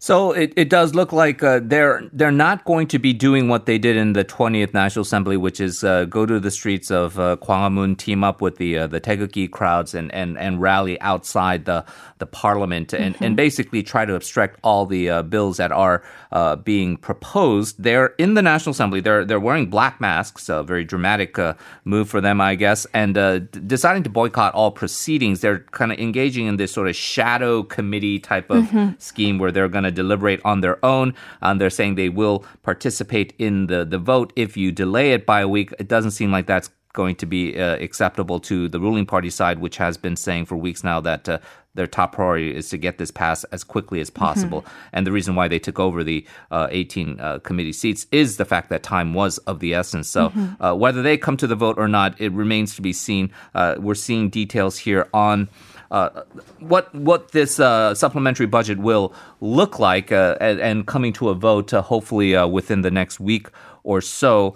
So 0.03 0.31
it, 0.31 0.51
it 0.57 0.67
does 0.67 0.95
look 0.95 1.13
like 1.13 1.43
uh, 1.43 1.59
they're 1.61 2.01
they're 2.11 2.31
not 2.31 2.65
going 2.65 2.87
to 2.87 2.97
be 2.97 3.13
doing 3.13 3.49
what 3.49 3.67
they 3.67 3.77
did 3.77 3.95
in 3.95 4.13
the 4.13 4.25
20th 4.25 4.73
National 4.73 5.03
Assembly, 5.03 5.37
which 5.37 5.59
is 5.61 5.83
uh, 5.83 6.05
go 6.05 6.25
to 6.25 6.39
the 6.39 6.49
streets 6.49 6.89
of 6.89 7.19
uh, 7.19 7.37
Gwanghwamun, 7.39 7.99
team 7.99 8.23
up 8.23 8.41
with 8.41 8.57
the 8.57 8.79
uh, 8.79 8.87
the 8.87 8.99
Taegukgi 8.99 9.51
crowds, 9.51 9.93
and, 9.93 10.11
and, 10.11 10.39
and 10.39 10.59
rally 10.59 10.99
outside 11.01 11.65
the 11.65 11.85
the 12.17 12.25
parliament, 12.25 12.93
and, 12.93 13.15
and 13.19 13.35
basically 13.35 13.83
try 13.83 14.03
to 14.05 14.15
obstruct 14.15 14.59
all 14.63 14.87
the 14.87 15.07
uh, 15.07 15.21
bills 15.21 15.57
that 15.57 15.71
are 15.71 16.03
uh, 16.31 16.55
being 16.55 16.97
proposed. 16.97 17.75
They're 17.77 18.07
in 18.17 18.33
the 18.33 18.41
National 18.41 18.71
Assembly. 18.71 19.01
They're 19.01 19.23
they're 19.23 19.39
wearing 19.39 19.69
black 19.69 20.01
masks, 20.01 20.49
a 20.49 20.63
very 20.63 20.83
dramatic 20.83 21.37
uh, 21.37 21.53
move 21.85 22.09
for 22.09 22.21
them, 22.21 22.41
I 22.41 22.55
guess, 22.55 22.87
and 22.95 23.15
uh, 23.19 23.37
d- 23.37 23.59
deciding 23.67 24.01
to 24.03 24.09
boycott 24.09 24.55
all 24.55 24.71
proceedings. 24.71 25.41
They're 25.41 25.59
kind 25.59 25.91
of 25.91 25.99
engaging 25.99 26.47
in 26.47 26.57
this 26.57 26.71
sort 26.71 26.87
of 26.87 26.95
shadow 26.95 27.61
committee 27.61 28.17
type 28.17 28.49
of 28.49 28.67
scheme 28.97 29.37
where 29.37 29.51
they're 29.51 29.67
going 29.67 29.83
to 29.83 29.90
deliberate 29.91 30.41
on 30.43 30.61
their 30.61 30.83
own. 30.83 31.13
Um, 31.41 31.57
they're 31.57 31.69
saying 31.69 31.95
they 31.95 32.09
will 32.09 32.45
participate 32.63 33.33
in 33.37 33.67
the, 33.67 33.85
the 33.85 33.97
vote 33.97 34.33
if 34.35 34.57
you 34.57 34.71
delay 34.71 35.13
it 35.13 35.25
by 35.25 35.41
a 35.41 35.47
week. 35.47 35.73
It 35.79 35.87
doesn't 35.87 36.11
seem 36.11 36.31
like 36.31 36.47
that's 36.47 36.69
going 36.93 37.15
to 37.15 37.25
be 37.25 37.57
uh, 37.57 37.75
acceptable 37.77 38.39
to 38.39 38.67
the 38.67 38.79
ruling 38.79 39.05
party 39.05 39.29
side, 39.29 39.59
which 39.59 39.77
has 39.77 39.97
been 39.97 40.15
saying 40.15 40.45
for 40.45 40.57
weeks 40.57 40.83
now 40.83 40.99
that 40.99 41.29
uh, 41.29 41.39
their 41.73 41.87
top 41.87 42.13
priority 42.13 42.53
is 42.53 42.69
to 42.69 42.77
get 42.77 42.97
this 42.97 43.11
passed 43.11 43.45
as 43.51 43.63
quickly 43.63 44.01
as 44.01 44.09
possible. 44.09 44.65
And 44.91 45.07
the 45.07 45.11
reason 45.11 45.35
why 45.35 45.47
they 45.47 45.59
took 45.59 45.79
over 45.79 46.03
the 46.03 46.25
uh, 46.49 46.67
18 46.69 47.19
uh, 47.19 47.39
committee 47.39 47.71
seats 47.71 48.07
is 48.11 48.35
the 48.37 48.45
fact 48.45 48.69
that 48.69 48.83
time 48.83 49.13
was 49.13 49.37
of 49.39 49.59
the 49.59 49.73
essence. 49.73 50.09
So 50.09 50.33
uh, 50.59 50.73
whether 50.75 51.01
they 51.01 51.17
come 51.17 51.37
to 51.37 51.47
the 51.47 51.55
vote 51.55 51.77
or 51.77 51.87
not, 51.87 52.19
it 52.19 52.33
remains 52.33 52.75
to 52.75 52.81
be 52.81 52.91
seen. 52.91 53.31
Uh, 53.55 53.75
we're 53.79 53.95
seeing 53.95 54.29
details 54.29 54.77
here 54.79 55.07
on 55.13 55.47
what 56.59 56.93
what 56.95 57.31
this 57.31 57.59
uh, 57.59 57.93
supplementary 57.93 58.45
budget 58.45 58.79
will 58.79 59.13
look 59.41 59.77
like, 59.77 60.11
uh, 60.11 60.37
and, 60.39 60.59
and 60.59 60.87
coming 60.87 61.11
to 61.13 61.29
a 61.29 61.35
vote, 61.35 61.73
uh, 61.73 61.81
hopefully 61.81 62.35
uh, 62.35 62.47
within 62.47 62.81
the 62.81 62.91
next 62.91 63.19
week 63.19 63.49
or 63.83 64.01
so. 64.01 64.55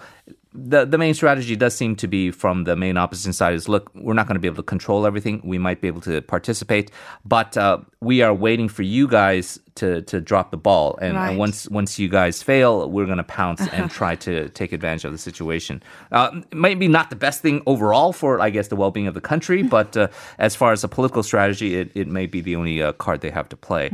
The 0.58 0.86
the 0.86 0.98
main 0.98 1.14
strategy 1.14 1.56
does 1.56 1.76
seem 1.76 1.96
to 1.98 2.08
be 2.08 2.32
from 2.32 2.64
the 2.64 2.76
main 2.76 2.98
opposition 2.98 3.34
side 3.34 3.54
is 3.54 3.68
look, 3.68 3.92
we're 3.96 4.14
not 4.14 4.26
going 4.28 4.36
to 4.36 4.40
be 4.40 4.48
able 4.48 4.58
to 4.58 4.64
control 4.64 5.06
everything. 5.06 5.42
We 5.44 5.58
might 5.58 5.82
be 5.82 5.88
able 5.88 6.02
to 6.02 6.22
participate, 6.22 6.92
but 7.26 7.58
uh, 7.58 7.80
we 8.02 8.22
are 8.22 8.34
waiting 8.34 8.70
for 8.70 8.84
you 8.84 9.08
guys 9.08 9.60
to 9.76 10.02
to 10.04 10.22
drop 10.22 10.52
the 10.52 10.58
ball. 10.58 10.98
And, 11.02 11.16
Right. 11.16 11.30
and 11.30 11.38
once 11.38 11.70
once 11.70 12.00
you 12.00 12.08
guys 12.10 12.42
fail, 12.42 12.90
we're 12.90 13.06
going 13.06 13.18
to 13.18 13.24
pounce 13.24 13.68
and 13.68 13.92
try 13.92 14.16
to 14.16 14.50
take 14.50 14.72
advantage 14.74 15.06
of 15.06 15.12
the 15.12 15.18
situation. 15.18 15.84
Uh, 16.12 16.32
maybe 16.54 16.88
not 16.88 17.10
the 17.10 17.16
best 17.18 17.42
thing 17.42 17.62
overall 17.66 18.14
for 18.14 18.40
I 18.40 18.50
guess 18.50 18.70
the 18.70 18.76
well 18.78 18.92
being 18.92 19.08
of 19.08 19.14
the 19.14 19.22
country, 19.22 19.62
but 19.64 19.98
uh, 19.98 20.08
as 20.40 20.56
far 20.56 20.72
as 20.72 20.84
a 20.84 20.88
political 20.88 21.24
strategy, 21.24 21.76
it, 21.76 21.92
it 21.96 22.08
may 22.08 22.26
be 22.28 22.42
the 22.42 22.56
only 22.56 22.82
uh, 22.82 22.94
card 22.94 23.22
they 23.22 23.32
have 23.32 23.50
to 23.50 23.58
play. 23.58 23.92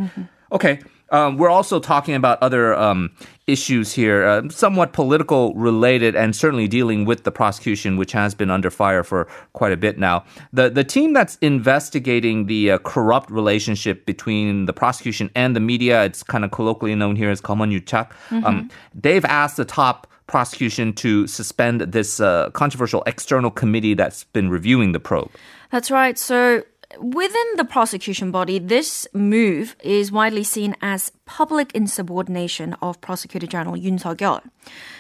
Okay. 0.52 0.80
Um, 1.12 1.38
we're 1.38 1.50
also 1.50 1.80
talking 1.80 2.16
about 2.16 2.42
other 2.42 2.74
um, 2.74 3.12
issues 3.48 3.94
here, 3.94 4.26
uh, 4.26 4.50
somewhat 4.50 4.94
political 4.94 5.54
related, 5.54 6.16
and 6.16 6.36
certainly 6.36 6.68
dealing 6.68 7.06
with 7.06 7.24
the 7.24 7.32
prosecution, 7.32 7.98
which 7.98 8.14
has 8.14 8.34
been 8.34 8.50
under 8.50 8.70
fire 8.70 9.04
for 9.04 9.28
quite 9.54 9.74
a 9.74 9.78
bit 9.78 10.00
now. 10.00 10.24
The 10.54 10.70
the 10.70 10.84
team 10.84 11.14
that's 11.14 11.38
investigating 11.42 12.48
the 12.48 12.72
uh, 12.72 12.78
corrupt 12.80 13.30
relationship 13.30 14.06
between 14.06 14.66
the 14.66 14.74
prosecution 14.74 15.30
and 15.36 15.56
the 15.56 15.60
media, 15.60 16.04
it's 16.04 16.24
kind 16.24 16.44
of 16.46 16.52
colloquially 16.52 16.96
known 16.96 17.16
here 17.16 17.30
as 17.30 17.42
Komon 17.42 17.78
Yuchak. 17.78 18.12
Um, 18.44 18.70
they've 18.96 19.26
asked 19.26 19.58
the 19.58 19.66
top 19.66 20.08
prosecution 20.28 20.94
to 20.94 21.28
suspend 21.28 21.82
this 21.82 22.22
uh, 22.22 22.50
controversial 22.52 23.04
external 23.06 23.52
committee 23.52 23.94
that's 23.94 24.24
been 24.24 24.50
reviewing 24.50 24.94
the 24.94 25.00
probe. 25.00 25.30
That's 25.72 25.92
right. 25.92 26.18
So 26.18 26.64
within 27.00 27.48
the 27.58 27.66
prosecution 27.66 28.32
body, 28.32 28.60
this 28.60 29.08
move 29.14 29.76
is 29.84 30.12
widely 30.12 30.44
seen 30.44 30.76
as 30.82 31.12
public 31.26 31.72
insubordination 31.74 32.76
of 32.82 33.00
Prosecutor 33.02 33.48
General 33.48 33.76
Yoon 33.76 34.00
Seok-yeol. 34.00 34.42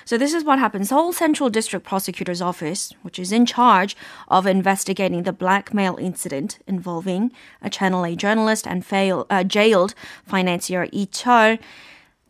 So 0.06 0.18
this 0.18 0.34
is 0.34 0.44
what 0.44 0.60
happens. 0.60 0.90
Seoul 0.90 1.14
Central 1.14 1.50
District 1.50 1.86
Prosecutor's 1.86 2.42
Office, 2.42 2.94
which 3.02 3.20
is 3.20 3.32
in 3.32 3.46
charge 3.46 3.96
of 4.28 4.46
investigating 4.46 5.24
the 5.24 5.34
blackmail 5.34 5.98
incident 5.98 6.60
involving 6.68 7.32
a 7.62 7.70
Channel 7.70 8.06
A 8.06 8.16
journalist 8.16 8.68
and 8.68 8.86
fail, 8.86 9.26
uh, 9.30 9.44
jailed 9.44 9.94
financier 10.26 10.88
Lee 10.94 11.08
Chul, 11.08 11.60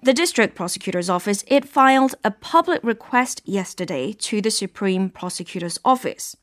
the 0.03 0.13
district 0.13 0.55
prosecutor's 0.55 1.11
office, 1.11 1.43
it 1.47 1.63
filed 1.63 2.15
a 2.23 2.31
public 2.31 2.83
request 2.83 3.41
yesterday 3.45 4.13
to 4.13 4.41
the 4.41 4.49
Supreme 4.49 5.11
Prosecutor's 5.11 5.77
Office. 5.85 6.35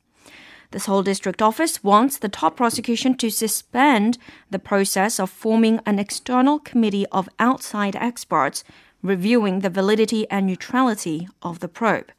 The 0.70 0.80
Seoul 0.80 1.02
District 1.02 1.40
Office 1.40 1.82
wants 1.82 2.18
the 2.18 2.28
top 2.28 2.56
prosecution 2.56 3.16
to 3.16 3.30
suspend 3.30 4.18
the 4.50 4.58
process 4.58 5.18
of 5.18 5.30
forming 5.30 5.80
an 5.86 5.98
external 5.98 6.58
committee 6.58 7.06
of 7.06 7.28
outside 7.38 7.96
experts 7.96 8.64
reviewing 9.02 9.60
the 9.60 9.70
validity 9.70 10.28
and 10.30 10.46
neutrality 10.46 11.26
of 11.40 11.60
the 11.60 11.68
probe. 11.68 12.12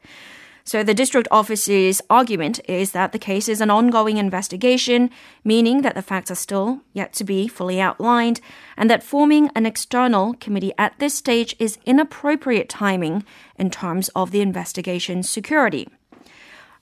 So 0.64 0.84
the 0.84 0.94
district 0.94 1.28
office's 1.32 2.02
argument 2.10 2.60
is 2.68 2.92
that 2.92 3.12
the 3.12 3.20
case 3.20 3.50
is 3.50 3.62
an 3.62 3.70
ongoing 3.70 4.18
investigation, 4.18 5.10
meaning 5.44 5.82
that 5.84 5.96
the 5.96 6.02
facts 6.02 6.32
are 6.32 6.36
still 6.36 6.82
yet 6.94 7.14
to 7.14 7.24
be 7.24 7.48
fully 7.48 7.80
outlined, 7.80 8.40
and 8.78 8.90
that 8.90 9.04
forming 9.04 9.50
an 9.56 9.66
external 9.66 10.34
committee 10.36 10.74
at 10.78 10.98
this 11.00 11.14
stage 11.14 11.56
is 11.60 11.80
inappropriate 11.86 12.70
timing 12.70 13.24
in 13.58 13.70
terms 13.70 14.10
of 14.10 14.32
the 14.32 14.42
investigation's 14.42 15.30
security. 15.30 15.88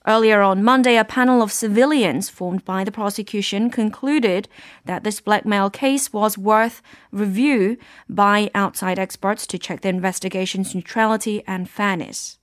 Earlier 0.06 0.40
on 0.40 0.62
Monday, 0.62 0.96
a 0.96 1.04
panel 1.04 1.42
of 1.42 1.52
civilians 1.52 2.28
formed 2.28 2.64
by 2.64 2.84
the 2.84 2.92
prosecution 2.92 3.68
concluded 3.68 4.48
that 4.84 5.04
this 5.04 5.20
blackmail 5.20 5.70
case 5.70 6.12
was 6.12 6.38
worth 6.38 6.80
review 7.10 7.76
by 8.08 8.50
outside 8.54 8.98
experts 8.98 9.46
to 9.48 9.58
check 9.58 9.80
the 9.80 9.88
investigation's 9.88 10.74
neutrality 10.74 11.42
and 11.46 11.68
fairness. 11.68 12.38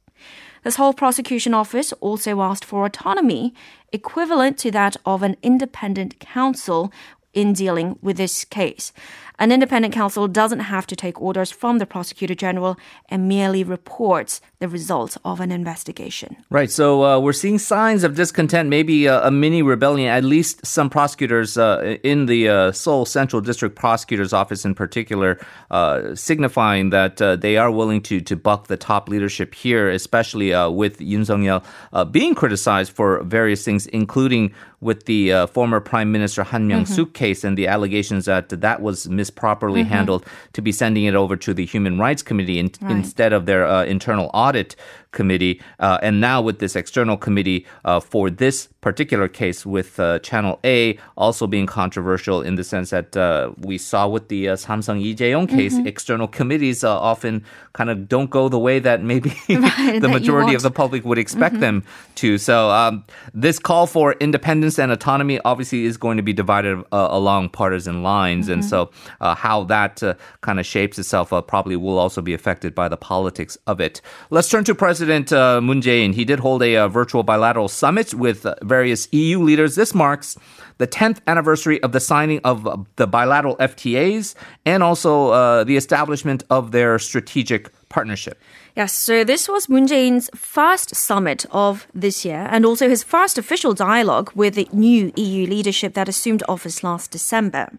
This 0.63 0.75
whole 0.75 0.93
prosecution 0.93 1.53
office 1.53 1.93
also 2.01 2.41
asked 2.41 2.65
for 2.65 2.85
autonomy 2.85 3.53
equivalent 3.91 4.57
to 4.59 4.71
that 4.71 4.97
of 5.05 5.23
an 5.23 5.37
independent 5.41 6.19
counsel 6.19 6.91
in 7.33 7.53
dealing 7.53 7.99
with 8.01 8.17
this 8.17 8.45
case. 8.45 8.91
An 9.37 9.51
independent 9.51 9.93
counsel 9.93 10.27
doesn't 10.27 10.61
have 10.61 10.87
to 10.87 10.95
take 10.95 11.21
orders 11.21 11.51
from 11.51 11.77
the 11.79 11.85
prosecutor 11.85 12.35
general 12.35 12.77
and 13.09 13.27
merely 13.27 13.63
reports 13.63 14.41
the 14.59 14.67
results 14.67 15.17
of 15.23 15.39
an 15.39 15.51
investigation. 15.51 16.37
Right. 16.49 16.71
So 16.71 17.03
uh, 17.03 17.19
we're 17.19 17.33
seeing 17.33 17.59
signs 17.59 18.03
of 18.03 18.15
discontent, 18.15 18.69
maybe 18.69 19.05
a, 19.05 19.27
a 19.27 19.31
mini 19.31 19.61
rebellion. 19.61 20.09
At 20.09 20.23
least 20.23 20.65
some 20.65 20.89
prosecutors 20.89 21.57
uh, 21.57 21.97
in 22.03 22.25
the 22.25 22.49
uh, 22.49 22.71
Seoul 22.71 23.05
Central 23.05 23.41
District 23.41 23.75
Prosecutor's 23.75 24.33
Office, 24.33 24.65
in 24.65 24.75
particular, 24.75 25.39
uh, 25.71 26.15
signifying 26.15 26.89
that 26.91 27.21
uh, 27.21 27.35
they 27.35 27.57
are 27.57 27.71
willing 27.71 28.01
to 28.03 28.21
to 28.21 28.35
buck 28.35 28.67
the 28.67 28.77
top 28.77 29.09
leadership 29.09 29.53
here, 29.53 29.89
especially 29.89 30.53
uh, 30.53 30.69
with 30.69 30.99
Yoon 30.99 31.25
Sung 31.25 31.43
Yeol 31.43 31.63
uh, 31.93 32.05
being 32.05 32.35
criticized 32.35 32.91
for 32.91 33.23
various 33.23 33.63
things, 33.63 33.87
including 33.87 34.53
with 34.81 35.05
the 35.05 35.33
uh, 35.33 35.47
former 35.47 35.79
Prime 35.79 36.11
Minister 36.11 36.43
Han 36.43 36.69
Myung 36.69 36.87
Suk 36.87 37.13
case 37.13 37.43
and 37.43 37.57
the 37.57 37.67
allegations 37.67 38.25
that 38.25 38.49
that 38.49 38.81
was 38.81 39.07
misproperly 39.29 39.85
handled, 39.85 40.25
to 40.53 40.61
be 40.61 40.71
sending 40.71 41.03
it 41.05 41.15
over 41.15 41.35
to 41.35 41.53
the 41.53 41.65
Human 41.65 41.97
Rights 41.99 42.21
Committee 42.23 42.59
in, 42.59 42.71
Right. 42.81 42.91
instead 42.91 43.33
of 43.33 43.45
their 43.45 43.65
uh, 43.65 43.85
internal 43.85 44.29
audit 44.33 44.75
committee. 45.15 45.59
Uh, 45.79 45.97
and 46.03 46.21
now 46.21 46.39
with 46.41 46.59
this 46.59 46.75
external 46.75 47.17
committee 47.17 47.65
uh, 47.85 47.99
for 47.99 48.29
this 48.29 48.67
particular 48.81 49.27
case 49.27 49.65
with 49.65 49.99
uh, 49.99 50.19
Channel 50.19 50.59
A 50.63 50.99
also 51.17 51.47
being 51.47 51.65
controversial 51.65 52.43
in 52.43 52.53
the 52.53 52.63
sense 52.63 52.91
that 52.91 53.17
uh, 53.17 53.51
we 53.57 53.79
saw 53.79 54.07
with 54.07 54.27
the 54.27 54.49
uh, 54.49 54.55
Samsung 54.55 55.01
Lee 55.01 55.15
Jae-yong 55.15 55.47
case, 55.47 55.75
external 55.85 56.27
committees 56.27 56.83
uh, 56.83 56.95
often 56.95 57.43
kind 57.73 57.89
of 57.89 58.07
don't 58.07 58.29
go 58.29 58.47
the 58.47 58.59
way 58.59 58.77
that 58.77 59.01
maybe 59.01 59.29
Right, 59.49 59.93
the 59.93 60.07
that 60.07 60.09
majority 60.09 60.53
of 60.53 60.61
the 60.61 60.71
public 60.71 61.03
would 61.05 61.17
expect 61.17 61.59
them 61.59 61.83
to. 62.15 62.37
So 62.37 62.69
um, 62.69 63.03
this 63.33 63.57
call 63.57 63.87
for 63.87 64.13
independence 64.13 64.77
and 64.77 64.91
autonomy 64.91 65.39
obviously 65.45 65.85
is 65.85 65.97
going 65.97 66.17
to 66.17 66.23
be 66.23 66.33
divided 66.33 66.77
uh, 66.91 67.07
along 67.09 67.49
partisan 67.49 68.03
lines, 68.03 68.49
and 68.49 68.63
so 68.63 68.91
uh, 69.21 69.35
how 69.35 69.63
that 69.65 70.03
uh, 70.03 70.13
kind 70.41 70.59
of 70.59 70.65
shapes 70.65 70.99
itself 70.99 71.31
uh, 71.33 71.41
probably 71.41 71.75
will 71.75 71.97
also 71.97 72.21
be 72.21 72.33
affected 72.33 72.75
by 72.75 72.87
the 72.87 72.97
politics 72.97 73.57
of 73.65 73.79
it. 73.79 74.01
Let's 74.29 74.49
turn 74.49 74.63
to 74.65 74.75
President 74.75 75.04
uh, 75.09 75.61
Moon 75.61 75.81
Jae-in. 75.81 76.13
He 76.13 76.25
did 76.25 76.39
hold 76.39 76.61
a 76.63 76.77
uh, 76.77 76.87
virtual 76.87 77.23
bilateral 77.23 77.67
summit 77.67 78.13
with 78.13 78.45
uh, 78.45 78.55
various 78.61 79.07
EU 79.11 79.39
leaders. 79.41 79.75
This 79.75 79.93
marks 79.93 80.37
the 80.77 80.87
10th 80.87 81.19
anniversary 81.27 81.81
of 81.83 81.91
the 81.91 81.99
signing 81.99 82.39
of 82.43 82.87
the 82.95 83.07
bilateral 83.07 83.55
FTAs 83.57 84.35
and 84.65 84.83
also 84.83 85.29
uh, 85.29 85.63
the 85.63 85.77
establishment 85.77 86.43
of 86.49 86.71
their 86.71 86.99
strategic 86.99 87.71
partnership. 87.89 88.41
Yes, 88.75 88.91
so 88.91 89.23
this 89.23 89.47
was 89.47 89.69
Moon 89.69 89.87
Jae-in's 89.87 90.29
first 90.35 90.95
summit 90.95 91.45
of 91.51 91.87
this 91.93 92.25
year 92.25 92.47
and 92.51 92.65
also 92.65 92.89
his 92.89 93.03
first 93.03 93.37
official 93.37 93.73
dialogue 93.73 94.31
with 94.35 94.55
the 94.55 94.67
new 94.73 95.13
EU 95.15 95.47
leadership 95.47 95.93
that 95.93 96.09
assumed 96.09 96.43
office 96.49 96.83
last 96.83 97.11
December. 97.11 97.69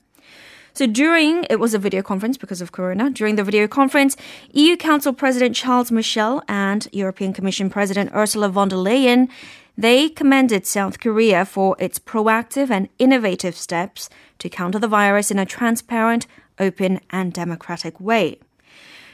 So 0.76 0.86
during, 0.86 1.44
it 1.44 1.58
was 1.58 1.72
a 1.72 1.78
video 1.78 2.02
conference 2.02 2.36
because 2.36 2.60
of 2.60 2.70
Corona. 2.70 3.08
During 3.08 3.36
the 3.36 3.42
video 3.42 3.66
conference, 3.66 4.14
EU 4.52 4.76
Council 4.76 5.14
President 5.14 5.56
Charles 5.56 5.90
Michel 5.90 6.42
and 6.48 6.86
European 6.92 7.32
Commission 7.32 7.70
President 7.70 8.10
Ursula 8.14 8.50
von 8.50 8.68
der 8.68 8.76
Leyen, 8.76 9.30
they 9.78 10.10
commended 10.10 10.66
South 10.66 11.00
Korea 11.00 11.46
for 11.46 11.76
its 11.78 11.98
proactive 11.98 12.70
and 12.70 12.90
innovative 12.98 13.56
steps 13.56 14.10
to 14.38 14.50
counter 14.50 14.78
the 14.78 14.86
virus 14.86 15.30
in 15.30 15.38
a 15.38 15.46
transparent, 15.46 16.26
open, 16.58 17.00
and 17.08 17.32
democratic 17.32 17.98
way. 17.98 18.38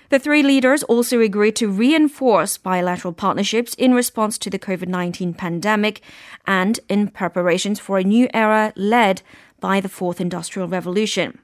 The 0.09 0.19
three 0.19 0.43
leaders 0.43 0.83
also 0.83 1.21
agreed 1.21 1.55
to 1.57 1.71
reinforce 1.71 2.59
bilateral 2.59 3.15
partnerships 3.15 3.75
in 3.75 3.95
response 3.95 4.37
to 4.39 4.51
the 4.51 4.59
COVID 4.59 4.89
19 4.89 5.35
pandemic 5.35 6.01
and 6.45 6.81
in 6.89 7.07
preparations 7.07 7.79
for 7.79 7.99
a 7.99 8.05
new 8.05 8.29
era 8.35 8.73
led 8.75 9.23
by 9.61 9.79
the 9.79 9.89
Fourth 9.89 10.21
Industrial 10.21 10.67
Revolution. 10.67 11.39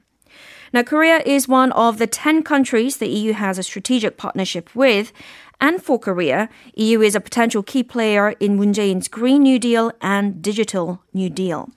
Now, 0.73 0.83
Korea 0.83 1.21
is 1.25 1.47
one 1.47 1.71
of 1.71 1.97
the 1.97 2.07
10 2.07 2.43
countries 2.43 2.97
the 2.97 3.07
EU 3.07 3.33
has 3.33 3.57
a 3.57 3.63
strategic 3.63 4.17
partnership 4.17 4.73
with. 4.75 5.11
And 5.61 5.83
for 5.83 5.99
Korea, 5.99 6.47
EU 6.75 7.01
is 7.01 7.15
a 7.15 7.19
potential 7.19 7.63
key 7.63 7.83
player 7.83 8.29
in 8.39 8.55
Moon 8.55 8.71
Jae-in's 8.71 9.09
Green 9.09 9.43
New 9.43 9.59
Deal 9.59 9.91
and 10.01 10.41
Digital 10.41 11.01
New 11.13 11.29
Deal. 11.29 11.69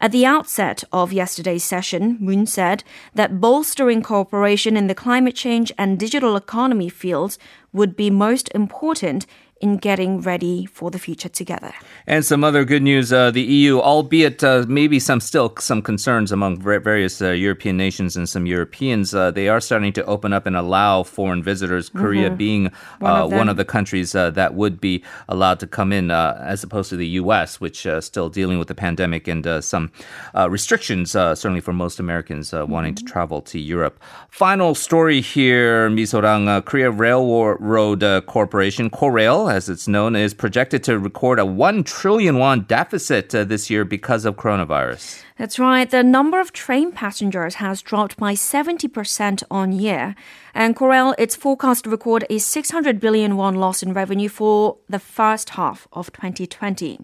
At 0.00 0.12
the 0.12 0.24
outset 0.24 0.82
of 0.92 1.12
yesterday's 1.12 1.64
session, 1.64 2.16
Moon 2.20 2.46
said 2.46 2.84
that 3.14 3.40
bolstering 3.40 4.02
cooperation 4.02 4.78
in 4.78 4.86
the 4.86 4.94
climate 4.94 5.34
change 5.34 5.72
and 5.76 5.98
digital 5.98 6.36
economy 6.36 6.88
fields 6.88 7.38
would 7.72 7.96
be 7.96 8.08
most 8.08 8.48
important 8.54 9.26
in 9.60 9.76
getting 9.76 10.20
ready 10.20 10.66
for 10.66 10.90
the 10.90 10.98
future 10.98 11.28
together. 11.28 11.72
And 12.06 12.24
some 12.24 12.44
other 12.44 12.64
good 12.64 12.82
news: 12.82 13.12
uh, 13.12 13.30
the 13.30 13.42
EU, 13.42 13.80
albeit 13.80 14.42
uh, 14.44 14.64
maybe 14.68 14.98
some 15.00 15.20
still 15.20 15.54
some 15.58 15.82
concerns 15.82 16.32
among 16.32 16.60
various 16.60 17.20
uh, 17.20 17.30
European 17.30 17.76
nations 17.76 18.16
and 18.16 18.28
some 18.28 18.46
Europeans, 18.46 19.14
uh, 19.14 19.30
they 19.30 19.48
are 19.48 19.60
starting 19.60 19.92
to 19.94 20.04
open 20.04 20.32
up 20.32 20.46
and 20.46 20.56
allow 20.56 21.02
foreign 21.02 21.42
visitors. 21.42 21.88
Korea 21.88 22.30
being 22.30 22.70
One 22.98 23.12
uh, 23.12 23.24
of 23.24 23.32
one 23.32 23.48
of 23.48 23.56
the 23.56 23.64
countries 23.64 24.14
uh, 24.14 24.30
that 24.30 24.54
would 24.54 24.80
be 24.80 25.04
allowed 25.28 25.60
to 25.60 25.66
come 25.66 25.92
in, 25.92 26.10
uh, 26.10 26.42
as 26.44 26.62
opposed 26.62 26.90
to 26.90 26.96
the 26.96 27.06
U.S., 27.22 27.60
which 27.60 27.86
uh, 27.86 28.00
still 28.00 28.28
dealing 28.28 28.58
with 28.58 28.68
the 28.68 28.74
pandemic 28.74 29.28
and 29.28 29.46
uh, 29.46 29.60
some 29.60 29.90
uh, 30.34 30.48
restrictions, 30.50 31.14
uh, 31.14 31.34
certainly 31.34 31.60
for 31.60 31.72
most 31.72 32.00
Americans 32.00 32.52
uh, 32.52 32.66
wanting 32.66 32.94
to 32.94 33.04
travel 33.04 33.40
to 33.42 33.58
Europe. 33.58 34.00
Final 34.30 34.74
story 34.74 35.20
here, 35.20 35.90
Misorang, 35.90 36.48
uh, 36.48 36.60
Korea 36.60 36.90
Railroad 36.90 38.02
uh, 38.02 38.20
Corporation, 38.22 38.90
Korail, 38.90 39.47
As 39.48 39.68
it's 39.68 39.88
known, 39.88 40.14
is 40.14 40.34
projected 40.34 40.84
to 40.84 40.98
record 40.98 41.38
a 41.38 41.46
1 41.46 41.84
trillion 41.84 42.38
won 42.38 42.62
deficit 42.62 43.34
uh, 43.34 43.44
this 43.44 43.70
year 43.70 43.84
because 43.84 44.24
of 44.24 44.36
coronavirus. 44.36 45.22
That's 45.38 45.58
right. 45.58 45.90
The 45.90 46.02
number 46.02 46.40
of 46.40 46.52
train 46.52 46.92
passengers 46.92 47.56
has 47.56 47.80
dropped 47.80 48.16
by 48.16 48.34
70% 48.34 49.42
on 49.50 49.72
year. 49.72 50.14
And 50.54 50.76
Korail, 50.76 51.14
it's 51.18 51.36
forecast 51.36 51.84
to 51.84 51.90
record 51.90 52.26
a 52.28 52.38
600 52.38 53.00
billion 53.00 53.36
won 53.36 53.54
loss 53.54 53.82
in 53.82 53.92
revenue 53.92 54.28
for 54.28 54.76
the 54.88 54.98
first 54.98 55.50
half 55.50 55.88
of 55.92 56.12
2020. 56.12 57.00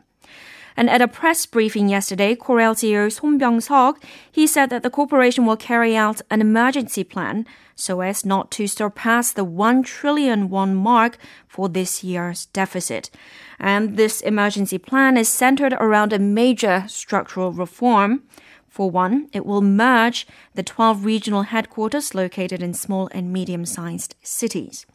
And 0.76 0.90
at 0.90 1.02
a 1.02 1.08
press 1.08 1.46
briefing 1.46 1.88
yesterday, 1.88 2.34
Korail 2.34 2.74
CEO 2.74 3.10
Son 3.10 3.38
Byung-seok, 3.38 4.02
he 4.30 4.46
said 4.46 4.70
that 4.70 4.82
the 4.82 4.90
corporation 4.90 5.46
will 5.46 5.56
carry 5.56 5.96
out 5.96 6.20
an 6.30 6.40
emergency 6.40 7.04
plan 7.04 7.46
so 7.76 8.00
as 8.00 8.24
not 8.24 8.50
to 8.52 8.66
surpass 8.66 9.32
the 9.32 9.44
1 9.44 9.82
trillion 9.82 10.48
won 10.48 10.74
mark 10.74 11.18
for 11.48 11.68
this 11.68 12.04
year's 12.04 12.46
deficit. 12.46 13.10
And 13.58 13.96
this 13.96 14.20
emergency 14.20 14.78
plan 14.78 15.16
is 15.16 15.28
centered 15.28 15.72
around 15.74 16.12
a 16.12 16.18
major 16.18 16.84
structural 16.88 17.52
reform. 17.52 18.22
For 18.68 18.90
one, 18.90 19.28
it 19.32 19.46
will 19.46 19.62
merge 19.62 20.26
the 20.54 20.64
12 20.64 21.04
regional 21.04 21.42
headquarters 21.42 22.14
located 22.14 22.62
in 22.62 22.74
small 22.74 23.08
and 23.12 23.32
medium-sized 23.32 24.16
cities. 24.22 24.86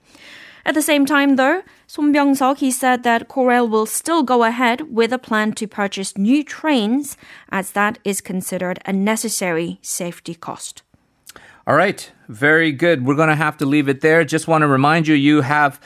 At 0.69 0.75
the 0.75 0.83
same 0.83 1.07
time, 1.07 1.35
though, 1.35 1.63
Son 1.87 2.13
Byung-seok, 2.13 2.59
he 2.59 2.69
said 2.69 3.01
that 3.01 3.27
Korail 3.27 3.67
will 3.67 3.87
still 3.87 4.21
go 4.21 4.43
ahead 4.43 4.93
with 4.93 5.11
a 5.11 5.17
plan 5.17 5.53
to 5.53 5.67
purchase 5.67 6.15
new 6.15 6.43
trains 6.43 7.17
as 7.51 7.71
that 7.71 7.97
is 8.03 8.21
considered 8.21 8.77
a 8.85 8.93
necessary 8.93 9.79
safety 9.81 10.35
cost. 10.35 10.83
All 11.65 11.75
right, 11.75 12.11
very 12.27 12.71
good. 12.71 13.03
We're 13.03 13.15
going 13.15 13.29
to 13.29 13.35
have 13.35 13.57
to 13.57 13.65
leave 13.65 13.89
it 13.89 14.01
there. 14.01 14.23
Just 14.23 14.47
want 14.47 14.61
to 14.61 14.67
remind 14.67 15.07
you, 15.07 15.15
you 15.15 15.41
have 15.41 15.81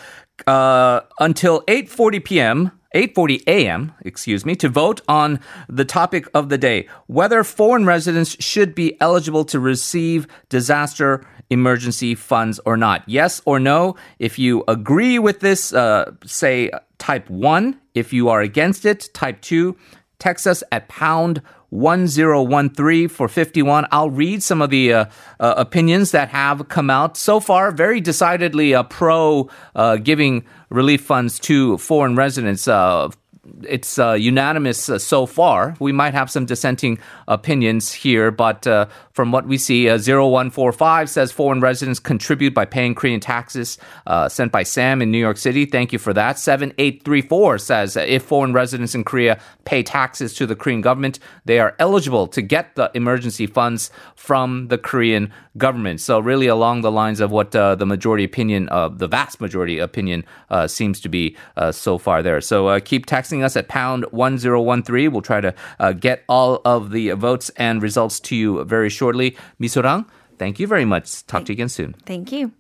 uh, 0.48 1.00
until 1.18 1.62
8:40 1.62 2.26
p.m. 2.26 2.72
8:40 2.94 3.44
a.m., 3.48 3.94
excuse 4.02 4.46
me, 4.46 4.54
to 4.56 4.68
vote 4.70 5.00
on 5.08 5.40
the 5.68 5.86
topic 5.86 6.28
of 6.34 6.50
the 6.50 6.58
day, 6.58 6.88
whether 7.08 7.44
foreign 7.44 7.86
residents 7.86 8.36
should 8.44 8.76
be 8.76 9.00
eligible 9.02 9.46
to 9.46 9.60
receive 9.60 10.28
disaster 10.50 11.26
emergency 11.54 12.16
funds 12.16 12.60
or 12.66 12.76
not. 12.76 13.04
Yes 13.08 13.42
or 13.46 13.60
no. 13.60 13.96
If 14.20 14.38
you 14.38 14.64
agree 14.68 15.20
with 15.20 15.40
this, 15.40 15.74
uh, 15.74 16.12
say 16.26 16.72
type 16.98 17.30
1. 17.30 17.80
If 17.94 18.12
you 18.12 18.30
are 18.30 18.42
against 18.42 18.86
it, 18.86 19.10
type 19.14 19.42
2. 19.42 19.76
Text 20.20 20.48
us 20.48 20.64
at 20.72 20.88
pound 20.88 21.42
1013 21.70 23.08
for 23.08 23.28
51. 23.28 23.88
I'll 23.92 24.10
read 24.10 24.44
some 24.44 24.62
of 24.62 24.70
the 24.70 24.94
uh, 24.94 25.06
uh, 25.40 25.56
opinions 25.58 26.12
that 26.12 26.30
have 26.30 26.68
come 26.70 26.90
out 26.90 27.18
so 27.18 27.40
far. 27.40 27.72
Very 27.72 28.00
decidedly 28.00 28.76
uh, 28.76 28.84
pro 28.84 29.50
uh, 29.76 29.98
giving 29.98 30.46
relief 30.70 31.02
funds 31.02 31.40
to 31.40 31.78
foreign 31.78 32.16
residents. 32.16 32.68
It's 33.68 33.98
uh, 33.98 34.14
unanimous 34.14 34.90
uh, 34.90 35.00
so 35.00 35.26
far. 35.26 35.76
We 35.80 35.92
might 35.92 36.14
have 36.14 36.30
some 36.30 36.46
dissenting 36.46 37.00
opinions 37.28 37.94
here, 37.94 38.32
but 38.32 38.66
uh, 38.68 38.88
from 39.12 39.32
what 39.32 39.48
we 39.48 39.58
see, 39.58 39.90
uh, 39.90 39.98
0145 39.98 41.10
says 41.10 41.32
foreign 41.32 41.62
residents 41.62 42.00
contribute 42.00 42.54
by 42.54 42.66
paying 42.66 42.96
Korean 42.96 43.20
taxes, 43.20 43.78
uh, 44.08 44.30
sent 44.30 44.52
by 44.52 44.64
Sam 44.64 45.02
in 45.02 45.12
New 45.12 45.18
York 45.18 45.38
City. 45.38 45.66
Thank 45.66 45.94
you 45.94 46.00
for 46.00 46.14
that. 46.14 46.40
7834 46.40 47.58
says 47.60 47.96
if 47.96 48.24
foreign 48.24 48.54
residents 48.54 48.96
in 48.96 49.04
Korea 49.04 49.40
pay 49.66 49.84
taxes 49.84 50.34
to 50.36 50.46
the 50.46 50.56
Korean 50.56 50.82
government, 50.82 51.20
they 51.46 51.60
are 51.60 51.76
eligible 51.80 52.28
to 52.28 52.42
get 52.42 52.76
the 52.76 52.92
emergency 52.94 53.48
funds 53.48 53.92
from 54.16 54.68
the 54.68 54.78
Korean 54.78 55.32
government. 55.58 56.02
So, 56.02 56.20
really, 56.20 56.48
along 56.48 56.82
the 56.82 56.92
lines 56.92 57.20
of 57.20 57.32
what 57.32 57.56
uh, 57.56 57.76
the 57.76 57.86
majority 57.86 58.24
opinion, 58.24 58.66
the 58.66 59.08
vast 59.08 59.40
majority 59.40 59.80
opinion, 59.80 60.26
seems 60.68 61.00
to 61.02 61.10
be 61.10 61.38
so 61.72 61.98
far 61.98 62.24
there. 62.24 62.42
So, 62.42 62.80
keep 62.80 63.06
texting 63.06 63.44
us 63.44 63.53
at 63.56 63.68
pound 63.68 64.06
1013. 64.12 65.12
We'll 65.12 65.22
try 65.22 65.42
to 65.42 65.54
uh, 65.80 65.94
get 65.94 66.24
all 66.28 66.62
of 66.66 66.92
the 66.92 67.12
votes 67.12 67.52
and 67.58 67.82
results 67.82 68.20
to 68.22 68.36
you 68.36 68.64
very 68.64 68.90
shortly. 68.90 69.36
Misorang, 69.60 70.08
thank 70.38 70.60
you 70.60 70.68
very 70.68 70.86
much. 70.86 71.26
Talk 71.28 71.46
to 71.46 71.52
you 71.52 71.56
again 71.56 71.70
soon. 71.70 71.94
Thank 72.06 72.32
you. 72.32 72.52